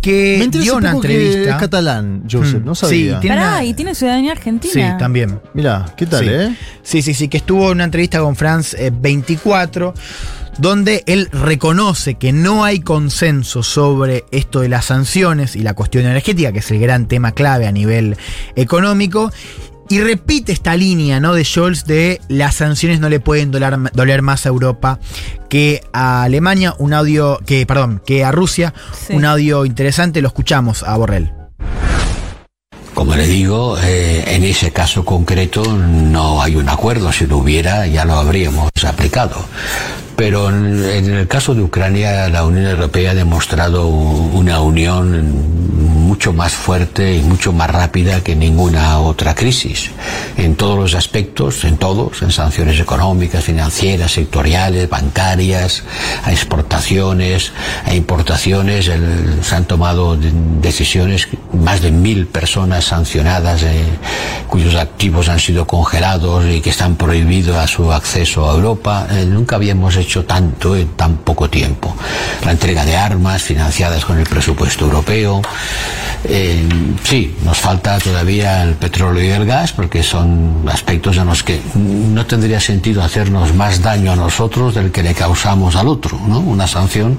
que 0.02 0.48
dio 0.50 0.76
una 0.76 0.90
entrevista. 0.90 1.52
es 1.52 1.56
catalán, 1.56 2.24
Joseph, 2.30 2.60
mm, 2.60 2.64
no 2.64 2.74
sabía. 2.74 3.14
Sí, 3.14 3.20
tiene 3.20 3.66
y 3.66 3.74
tiene 3.74 3.94
ciudadanía 3.94 4.32
argentina. 4.32 4.92
Sí, 4.92 4.98
también. 4.98 5.40
Mira, 5.54 5.94
¿qué 5.96 6.06
tal, 6.06 6.24
sí. 6.24 6.30
eh? 6.30 6.56
Sí, 6.82 7.02
sí, 7.02 7.14
sí, 7.14 7.28
que 7.28 7.38
estuvo 7.38 7.66
en 7.66 7.76
una 7.76 7.84
entrevista 7.84 8.18
con 8.18 8.36
France 8.36 8.92
24, 8.92 9.94
donde 10.58 11.04
él 11.06 11.28
reconoce 11.32 12.16
que 12.16 12.32
no 12.32 12.64
hay 12.64 12.80
consenso 12.80 13.62
sobre 13.62 14.24
esto 14.32 14.60
de 14.60 14.68
las 14.68 14.86
sanciones 14.86 15.56
y 15.56 15.60
la 15.60 15.74
cuestión 15.74 16.04
energética, 16.04 16.52
que 16.52 16.58
es 16.58 16.70
el 16.72 16.80
gran 16.80 17.06
tema 17.06 17.32
clave 17.32 17.66
a 17.66 17.72
nivel 17.72 18.16
económico, 18.56 19.32
y 19.92 20.00
repite 20.00 20.52
esta 20.52 20.74
línea 20.74 21.20
¿no? 21.20 21.34
de 21.34 21.44
Scholz 21.44 21.84
de 21.84 22.18
las 22.28 22.54
sanciones 22.54 22.98
no 22.98 23.10
le 23.10 23.20
pueden 23.20 23.50
doler, 23.50 24.22
más 24.22 24.46
a 24.46 24.48
Europa 24.48 24.98
que 25.50 25.82
a 25.92 26.22
Alemania, 26.22 26.74
un 26.78 26.94
audio, 26.94 27.38
que, 27.44 27.66
perdón, 27.66 28.00
que 28.06 28.24
a 28.24 28.32
Rusia, 28.32 28.72
un 29.10 29.26
audio 29.26 29.66
interesante, 29.66 30.22
lo 30.22 30.28
escuchamos 30.28 30.82
a 30.82 30.96
Borrell. 30.96 31.34
Como 32.94 33.14
le 33.14 33.26
digo, 33.26 33.76
eh, 33.82 34.24
en 34.34 34.44
ese 34.44 34.70
caso 34.70 35.04
concreto 35.04 35.62
no 35.76 36.40
hay 36.40 36.56
un 36.56 36.70
acuerdo. 36.70 37.12
Si 37.12 37.26
lo 37.26 37.36
hubiera, 37.36 37.86
ya 37.86 38.06
lo 38.06 38.14
habríamos 38.14 38.70
aplicado. 38.86 39.44
Pero 40.16 40.48
en, 40.48 41.10
el 41.10 41.28
caso 41.28 41.54
de 41.54 41.62
Ucrania, 41.62 42.28
la 42.30 42.46
Unión 42.46 42.66
Europea 42.66 43.10
ha 43.10 43.14
demostrado 43.14 43.88
una 43.88 44.60
unión 44.60 45.81
mucho 46.22 46.34
más 46.34 46.52
fuerte 46.52 47.16
y 47.16 47.20
mucho 47.22 47.52
más 47.52 47.68
rápida 47.68 48.20
que 48.20 48.36
ninguna 48.36 49.00
otra 49.00 49.34
crisis. 49.34 49.90
En 50.36 50.54
todos 50.54 50.78
los 50.78 50.94
aspectos, 50.94 51.64
en 51.64 51.78
todos, 51.78 52.22
en 52.22 52.30
sanciones 52.30 52.78
económicas, 52.78 53.42
financieras, 53.42 54.12
sectoriales, 54.12 54.88
bancarias, 54.88 55.82
a 56.22 56.30
exportaciones, 56.30 57.52
a 57.84 57.96
importaciones, 57.96 58.88
se 59.42 59.54
han 59.56 59.64
tomado 59.64 60.16
decisiones, 60.16 61.26
más 61.52 61.82
de 61.82 61.90
mil 61.90 62.28
personas 62.28 62.84
sancionadas, 62.84 63.64
eh, 63.64 63.82
cuyos 64.46 64.76
activos 64.76 65.28
han 65.28 65.40
sido 65.40 65.66
congelados 65.66 66.44
y 66.46 66.60
que 66.60 66.70
están 66.70 66.94
prohibidos 66.94 67.56
a 67.56 67.66
su 67.66 67.92
acceso 67.92 68.48
a 68.48 68.54
Europa. 68.54 69.08
Eh, 69.10 69.24
nunca 69.26 69.56
habíamos 69.56 69.96
hecho 69.96 70.24
tanto 70.24 70.76
en 70.76 70.86
tan 70.90 71.16
poco 71.16 71.50
tiempo. 71.50 71.96
La 72.44 72.52
entrega 72.52 72.84
de 72.84 72.96
armas 72.96 73.42
financiadas 73.42 74.04
con 74.04 74.20
el 74.20 74.26
presupuesto 74.28 74.84
europeo, 74.84 75.42
eh, 76.24 76.68
sí, 77.02 77.34
nos 77.44 77.58
falta 77.58 77.98
todavía 77.98 78.62
el 78.62 78.74
petróleo 78.74 79.24
y 79.24 79.28
el 79.28 79.44
gas 79.44 79.72
porque 79.72 80.02
son 80.02 80.64
aspectos 80.68 81.16
en 81.16 81.26
los 81.26 81.42
que 81.42 81.60
no 81.74 82.26
tendría 82.26 82.60
sentido 82.60 83.02
hacernos 83.02 83.54
más 83.54 83.82
daño 83.82 84.12
a 84.12 84.16
nosotros 84.16 84.74
del 84.74 84.90
que 84.90 85.02
le 85.02 85.14
causamos 85.14 85.76
al 85.76 85.88
otro. 85.88 86.18
¿no? 86.26 86.40
Una 86.40 86.66
sanción 86.66 87.18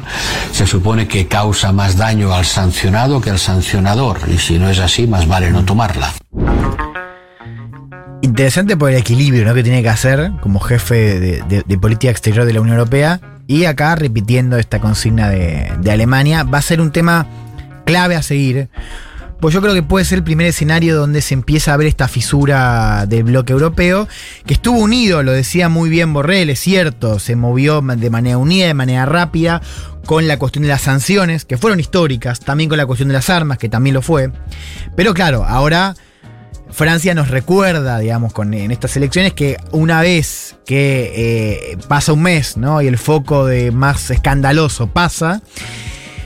se 0.52 0.66
supone 0.66 1.08
que 1.08 1.28
causa 1.28 1.72
más 1.72 1.98
daño 1.98 2.34
al 2.34 2.46
sancionado 2.46 3.22
que 3.22 3.30
al 3.30 3.40
sancionador 3.40 4.20
y 4.28 4.38
si 4.38 4.58
no 4.58 4.70
es 4.70 4.80
así, 4.80 5.08
más 5.08 5.28
vale 5.28 5.52
no 5.52 5.64
tomarla. 5.64 6.14
Interesante 8.22 8.78
por 8.78 8.90
el 8.90 8.98
equilibrio 8.98 9.46
¿no? 9.46 9.54
que 9.54 9.64
tiene 9.64 9.82
que 9.82 9.90
hacer 9.90 10.32
como 10.42 10.60
jefe 10.60 11.20
de, 11.20 11.78
política 11.78 12.12
exterior 12.12 12.46
de 12.46 12.54
la 12.54 12.62
Unión 12.62 12.78
Europea 12.78 13.20
y 13.48 13.66
acá 13.66 13.96
repitiendo 13.96 14.58
esta 14.58 14.80
consigna 14.80 15.30
de, 15.30 15.72
de 15.80 15.92
Alemania 15.92 16.44
va 16.44 16.60
a 16.60 16.62
ser 16.62 16.80
un 16.80 16.92
tema 16.92 17.28
clave 17.86 18.16
a 18.16 18.22
seguir. 18.22 18.70
Pues 19.40 19.54
yo 19.54 19.62
creo 19.62 19.74
que 19.74 19.84
puede 19.84 20.06
ser 20.06 20.20
el 20.20 20.24
primer 20.24 20.48
escenario 20.48 20.96
donde 20.96 21.22
se 21.22 21.34
empieza 21.34 21.74
a 21.74 21.78
ver 21.78 21.88
esta 21.88 22.08
fisura 22.08 23.06
del 23.08 23.24
bloque 23.24 23.52
europeo, 23.52 24.08
que 24.46 24.54
estuvo 24.54 24.80
unido, 24.80 25.22
lo 25.22 25.34
decía 25.34 25.68
muy 25.68 25.90
bien 25.90 26.14
Borrell, 26.14 26.50
es 26.50 26.60
cierto, 26.60 27.20
se 27.20 27.36
movió 27.36 27.82
de 27.82 28.10
manera 28.10 28.38
unida, 28.38 28.68
de 28.68 28.74
manera 28.74 29.06
rápida, 29.06 29.62
con 30.06 30.30
la 30.30 30.40
cuestión 30.40 30.62
de 30.62 30.70
las 30.70 30.82
sanciones, 30.82 31.44
que 31.44 31.58
fueron 31.58 31.82
históricas, 31.82 32.40
también 32.40 32.70
con 32.70 32.78
la 32.78 32.86
cuestión 32.86 33.10
de 33.10 33.16
las 33.16 33.30
armas, 33.30 33.58
que 33.58 33.68
también 33.68 33.94
lo 33.94 34.02
fue. 34.02 34.32
Pero 34.96 35.14
claro, 35.14 35.44
ahora 35.44 35.94
Francia 36.74 37.14
nos 37.14 37.30
recuerda, 37.30 38.00
digamos, 38.00 38.34
en 38.38 38.72
estas 38.72 38.98
elecciones 38.98 39.34
que 39.34 39.58
una 39.72 40.02
vez 40.02 40.56
que 40.66 41.12
eh, 41.16 41.78
pasa 41.88 42.14
un 42.14 42.24
mes, 42.24 42.58
¿no? 42.58 42.82
Y 42.82 42.88
el 42.88 42.98
foco 42.98 43.46
de 43.46 43.72
más 43.72 44.10
escandaloso 44.10 44.88
pasa, 44.88 45.42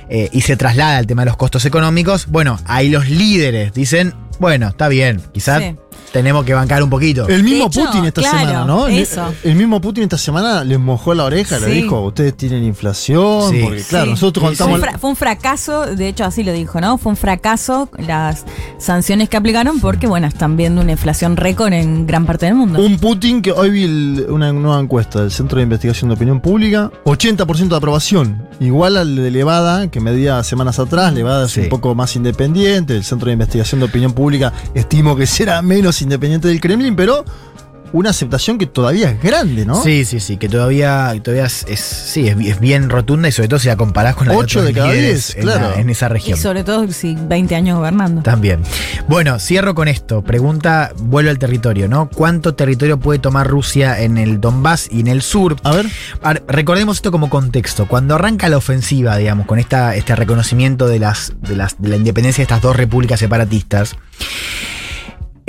eh, 0.09 0.29
y 0.31 0.41
se 0.41 0.57
traslada 0.57 0.97
al 0.97 1.07
tema 1.07 1.23
de 1.23 1.27
los 1.27 1.37
costos 1.37 1.65
económicos, 1.65 2.27
bueno, 2.27 2.59
ahí 2.65 2.89
los 2.89 3.09
líderes 3.09 3.73
dicen, 3.73 4.13
bueno, 4.39 4.69
está 4.69 4.87
bien, 4.87 5.21
quizás 5.33 5.63
tenemos 6.11 6.45
que 6.45 6.53
bancar 6.53 6.81
un 6.83 6.89
poquito. 6.89 7.27
El 7.27 7.43
mismo 7.43 7.69
Putin 7.69 8.05
esta 8.05 8.21
semana, 8.21 8.65
¿no? 8.65 8.87
El, 8.87 9.55
mismo 9.55 9.81
Putin 9.81 10.03
esta 10.03 10.17
semana 10.17 10.63
les 10.63 10.79
mojó 10.79 11.13
la 11.13 11.25
oreja, 11.25 11.59
le 11.59 11.67
dijo, 11.67 12.01
ustedes 12.01 12.35
tienen 12.35 12.63
inflación, 12.63 13.53
porque 13.61 13.83
claro, 13.87 14.11
nosotros 14.11 14.45
contamos... 14.45 14.81
Fue 14.99 15.09
un, 15.09 15.15
fracaso, 15.15 15.85
de 15.85 16.07
hecho 16.07 16.23
así 16.25 16.43
lo 16.43 16.53
dijo, 16.53 16.79
¿no? 16.79 16.97
Fue 16.97 17.11
un 17.11 17.17
fracaso 17.17 17.89
las 17.97 18.45
sanciones 18.77 19.29
que 19.29 19.37
aplicaron 19.37 19.79
porque, 19.79 20.07
bueno, 20.07 20.27
están 20.27 20.57
viendo 20.57 20.81
una 20.81 20.91
inflación 20.91 21.37
récord 21.37 21.73
en 21.73 22.07
gran 22.07 22.25
parte 22.25 22.45
del 22.45 22.55
mundo. 22.55 22.79
Un 22.79 22.97
Putin 22.97 23.41
que 23.41 23.51
hoy 23.51 23.69
vi 23.69 23.85
una 24.29 24.51
nueva 24.53 24.79
encuesta 24.79 25.21
del 25.21 25.31
Centro 25.31 25.57
de 25.57 25.63
Investigación 25.63 26.09
de 26.09 26.15
Opinión 26.15 26.39
Pública, 26.39 26.91
80% 27.05 27.67
de 27.69 27.75
aprobación, 27.75 28.47
igual 28.59 28.97
al 28.97 29.15
de 29.15 29.31
Levada, 29.31 29.89
que 29.89 29.99
medía 29.99 30.43
semanas 30.43 30.79
atrás, 30.79 31.13
Levada 31.13 31.45
es 31.45 31.57
un 31.57 31.69
poco 31.69 31.93
más 31.95 32.15
independiente, 32.15 32.95
el 32.95 33.03
Centro 33.03 33.27
de 33.27 33.33
Investigación 33.33 33.79
de 33.79 33.87
Opinión 33.87 34.13
Pública 34.13 34.53
estimo 34.73 35.15
que 35.15 35.27
será 35.27 35.61
menos 35.61 35.96
independiente 36.01 36.47
del 36.47 36.59
Kremlin, 36.59 36.95
pero 36.95 37.23
una 37.93 38.09
aceptación 38.09 38.57
que 38.57 38.65
todavía 38.65 39.11
es 39.11 39.21
grande, 39.21 39.65
¿no? 39.65 39.81
Sí, 39.81 40.05
sí, 40.05 40.19
sí, 40.19 40.37
que 40.37 40.49
todavía, 40.49 41.13
todavía 41.23 41.45
es, 41.45 41.65
sí, 41.79 42.27
es, 42.27 42.59
bien 42.59 42.89
rotunda 42.89 43.29
y 43.29 43.31
sobre 43.31 43.47
todo 43.47 43.59
si 43.59 43.67
la 43.67 43.77
comparás 43.77 44.15
con 44.15 44.27
la 44.27 44.35
8 44.35 44.63
de, 44.63 44.73
cada 44.73 44.91
10, 44.91 45.37
claro. 45.41 45.73
en 45.75 45.89
esa 45.89 46.09
región. 46.09 46.37
Y 46.37 46.41
sobre 46.41 46.63
todo 46.63 46.87
si 46.91 47.15
20 47.15 47.55
años 47.55 47.77
gobernando. 47.77 48.21
También. 48.21 48.61
Bueno, 49.07 49.39
cierro 49.39 49.73
con 49.75 49.87
esto. 49.87 50.21
Pregunta, 50.21 50.91
vuelvo 50.97 51.29
al 51.29 51.39
territorio, 51.39 51.87
¿no? 51.87 52.09
¿Cuánto 52.09 52.55
territorio 52.55 52.99
puede 52.99 53.19
tomar 53.19 53.47
Rusia 53.47 53.99
en 54.01 54.17
el 54.17 54.41
Donbass 54.41 54.89
y 54.91 55.01
en 55.01 55.07
el 55.07 55.21
sur? 55.21 55.55
A 55.63 55.71
ver. 55.71 55.87
recordemos 56.47 56.97
esto 56.97 57.11
como 57.11 57.29
contexto. 57.29 57.87
Cuando 57.87 58.15
arranca 58.15 58.49
la 58.49 58.57
ofensiva, 58.57 59.17
digamos, 59.17 59.45
con 59.45 59.59
esta, 59.59 59.95
este 59.95 60.15
reconocimiento 60.15 60.87
de, 60.87 60.99
las, 60.99 61.33
de, 61.41 61.55
las, 61.55 61.81
de 61.81 61.89
la 61.89 61.95
independencia 61.95 62.41
de 62.41 62.43
estas 62.43 62.61
dos 62.61 62.75
repúblicas 62.75 63.19
separatistas, 63.19 63.95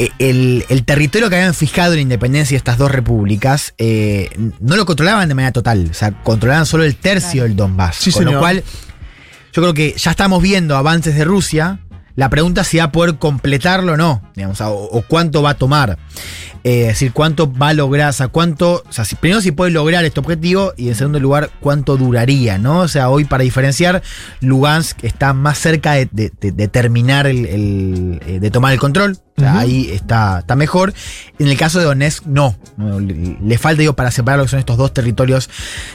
eh, 0.01 0.11
el, 0.21 0.85
territorio 0.85 1.29
que 1.29 1.35
habían 1.35 1.55
fijado 1.55 1.93
en 1.93 1.97
la 1.97 2.03
independencia 2.03 2.55
de 2.55 2.59
estas 2.59 2.79
dos 2.79 2.89
repúblicas 2.89 3.75
eh, 3.79 4.31
no 4.61 4.77
lo 4.77 4.87
controlaban 4.87 5.29
de 5.29 5.35
manera 5.35 5.51
total, 5.51 5.89
o 5.91 5.95
sea, 5.95 6.13
controlaban 6.23 6.67
solo 6.67 6.85
el 6.85 6.95
tercio 6.95 7.43
del 7.43 7.57
Donbass. 7.57 8.09
con 8.15 8.25
lo 8.25 8.39
cual, 8.39 8.63
yo 9.53 9.63
creo 9.63 9.75
que 9.75 9.95
ya 9.99 10.13
estamos 10.13 10.41
viendo 10.41 10.77
avances 10.77 11.17
de 11.17 11.25
Rusia. 11.25 11.81
La 12.19 12.31
pregunta 12.31 12.63
es 12.63 12.67
si 12.67 12.79
va 12.79 12.85
a 12.85 12.91
poder 12.91 13.15
completarlo 13.15 13.93
o 13.93 13.97
no, 13.97 14.21
digamos, 14.35 14.61
o, 14.61 15.05
cuánto 15.07 15.41
va 15.41 15.51
a 15.51 15.55
tomar. 15.55 16.01
Eh, 16.65 16.83
es 16.83 16.89
decir, 16.89 17.13
cuánto 17.13 17.53
va 17.53 17.69
a 17.69 17.75
lograr, 17.75 18.11
o 18.11 18.13
sea, 18.13 18.27
cuánto, 18.27 18.83
o 18.89 18.93
sea, 18.93 19.05
primero 19.21 19.41
si 19.41 19.53
puede 19.53 19.71
lograr 19.71 20.05
este 20.05 20.19
objetivo 20.19 20.73
y 20.77 20.89
en 20.89 20.97
segundo 20.97 21.21
lugar, 21.21 21.49
cuánto 21.61 21.97
duraría, 21.97 22.59
¿no? 22.59 22.81
O 22.81 22.89
sea, 22.89 23.09
hoy 23.09 23.25
para 23.25 23.45
diferenciar, 23.45 24.03
Lugansk 24.41 25.05
está 25.05 25.33
más 25.33 25.59
cerca 25.59 25.93
de, 25.93 26.07
terminar 26.73 27.29
el, 27.29 28.21
de 28.41 28.51
tomar 28.51 28.73
el 28.73 28.81
control, 28.81 29.17
ahí 29.47 29.91
está, 29.91 30.41
está 30.41 30.57
mejor. 30.57 30.93
En 31.39 31.49
el 31.49 31.57
caso 31.57 31.79
de 31.79 31.85
Donetsk, 31.85 32.27
no. 32.27 32.57
Le, 32.77 33.59
falta, 33.59 33.81
digo, 33.81 33.95
para 33.95 34.11
separar 34.11 34.39
lo 34.39 34.45
que 34.45 34.51
son 34.51 34.59
estos 34.59 34.77
dos 34.77 34.93
territorios 34.93 35.49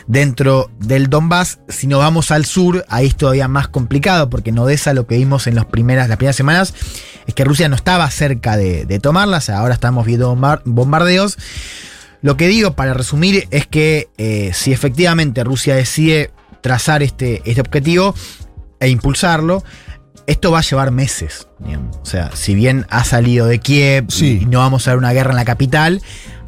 dentro 0.07 0.71
del 0.79 1.09
Donbass. 1.09 1.59
Si 1.67 1.87
nos 1.87 1.99
vamos 1.99 2.31
al 2.31 2.45
sur, 2.45 2.85
ahí 2.89 3.07
es 3.07 3.15
todavía 3.15 3.47
más 3.47 3.67
complicado, 3.67 4.29
porque 4.29 4.51
en 4.51 4.59
Odessa 4.59 4.93
lo 4.93 5.07
que 5.07 5.17
vimos 5.17 5.47
en 5.47 5.55
las 5.55 5.65
primeras, 5.65 6.07
las 6.13 6.17
primeras 6.17 6.35
semanas 6.35 6.73
es 7.27 7.33
que 7.33 7.43
Rusia 7.43 7.69
no 7.69 7.75
estaba 7.75 8.09
cerca 8.09 8.57
de, 8.57 8.99
tomarlas. 9.01 9.49
Ahora 9.49 9.73
estamos 9.73 10.05
viendo 10.05 10.35
bombardeos. 10.65 11.37
Lo 12.21 12.37
que 12.37 12.47
digo, 12.47 12.73
para 12.73 12.93
resumir, 12.93 13.47
es 13.51 13.67
que 13.67 14.09
eh, 14.17 14.51
si 14.53 14.71
efectivamente 14.71 15.43
Rusia 15.43 15.75
decide 15.75 16.31
trazar 16.61 17.03
este, 17.03 17.41
este 17.45 17.59
objetivo, 17.59 18.15
e 18.83 18.89
impulsarlo. 18.89 19.63
Esto 20.27 20.51
va 20.51 20.59
a 20.59 20.61
llevar 20.61 20.91
meses, 20.91 21.47
digamos. 21.59 21.97
O 22.01 22.05
sea, 22.05 22.31
si 22.33 22.53
bien 22.53 22.85
ha 22.89 23.03
salido 23.03 23.47
de 23.47 23.59
Kiev 23.59 24.05
Sí. 24.09 24.39
y 24.41 24.45
no 24.45 24.59
vamos 24.59 24.87
a 24.87 24.91
ver 24.91 24.97
una 24.97 25.11
guerra 25.11 25.31
en 25.31 25.37
la 25.37 25.45
capital, 25.45 26.01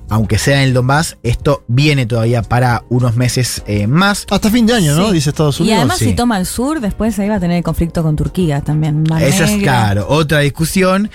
aunque 0.09 0.37
sea 0.37 0.61
en 0.61 0.67
el 0.69 0.73
Donbass, 0.73 1.17
esto 1.23 1.63
viene 1.67 2.05
todavía 2.05 2.41
para 2.41 2.83
unos 2.89 3.15
meses 3.15 3.63
eh, 3.67 3.87
más. 3.87 4.25
Hasta 4.29 4.49
fin 4.49 4.65
de 4.65 4.73
año, 4.73 4.95
¿no? 4.95 5.11
Dice 5.11 5.29
Estados 5.29 5.59
Y 5.59 5.63
Unidos. 5.63 5.79
además, 5.79 5.97
sí. 5.99 6.05
si 6.05 6.13
toma 6.13 6.37
el 6.37 6.45
sur, 6.45 6.79
después 6.79 7.17
ahí 7.19 7.29
va 7.29 7.35
a 7.35 7.39
tener 7.39 7.57
el 7.57 7.63
conflicto 7.63 8.03
con 8.03 8.15
Turquía 8.15 8.61
también. 8.61 9.03
Esa 9.21 9.45
es, 9.45 9.61
claro, 9.61 10.05
otra 10.09 10.39
discusión. 10.39 11.09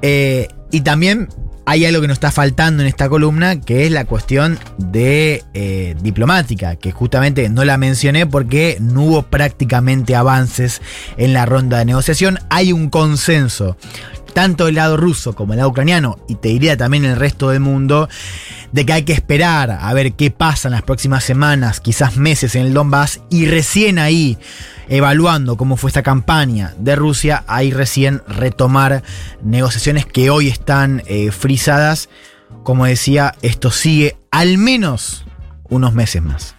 Eh, 0.00 0.48
y 0.70 0.80
también 0.80 1.28
hay 1.64 1.84
algo 1.84 2.00
que 2.00 2.08
nos 2.08 2.16
está 2.16 2.32
faltando 2.32 2.82
en 2.82 2.88
esta 2.88 3.08
columna, 3.08 3.60
que 3.60 3.86
es 3.86 3.92
la 3.92 4.04
cuestión 4.04 4.58
de 4.78 5.44
eh, 5.54 5.94
diplomática, 6.02 6.76
que 6.76 6.90
justamente 6.90 7.48
no 7.48 7.64
la 7.64 7.76
mencioné 7.76 8.26
porque 8.26 8.78
no 8.80 9.02
hubo 9.02 9.22
prácticamente 9.22 10.16
avances 10.16 10.82
en 11.16 11.32
la 11.32 11.46
ronda 11.46 11.78
de 11.78 11.84
negociación. 11.84 12.38
Hay 12.50 12.72
un 12.72 12.90
consenso, 12.90 13.76
tanto 14.32 14.66
del 14.66 14.76
lado 14.76 14.96
ruso 14.96 15.34
como 15.34 15.52
del 15.52 15.58
lado 15.58 15.70
ucraniano, 15.70 16.18
y 16.28 16.36
te 16.36 16.48
diría 16.48 16.76
también 16.76 17.04
el 17.04 17.16
resto 17.16 17.50
del 17.50 17.60
mundo, 17.60 18.08
de 18.72 18.86
que 18.86 18.92
hay 18.92 19.02
que 19.02 19.12
esperar 19.12 19.70
a 19.70 19.92
ver 19.94 20.14
qué 20.14 20.30
pasa 20.30 20.68
en 20.68 20.72
las 20.72 20.82
próximas 20.82 21.24
semanas, 21.24 21.80
quizás 21.80 22.16
meses 22.16 22.54
en 22.54 22.66
el 22.66 22.74
Donbass, 22.74 23.20
y 23.30 23.46
recién 23.46 23.98
ahí, 23.98 24.38
evaluando 24.88 25.56
cómo 25.56 25.76
fue 25.76 25.88
esta 25.88 26.02
campaña 26.02 26.74
de 26.78 26.96
Rusia, 26.96 27.44
ahí 27.46 27.70
recién 27.70 28.22
retomar 28.26 29.02
negociaciones 29.42 30.06
que 30.06 30.30
hoy 30.30 30.48
están 30.48 31.02
eh, 31.06 31.30
frisadas. 31.30 32.08
Como 32.62 32.86
decía, 32.86 33.34
esto 33.42 33.70
sigue 33.70 34.16
al 34.30 34.58
menos 34.58 35.24
unos 35.68 35.94
meses 35.94 36.22
más. 36.22 36.50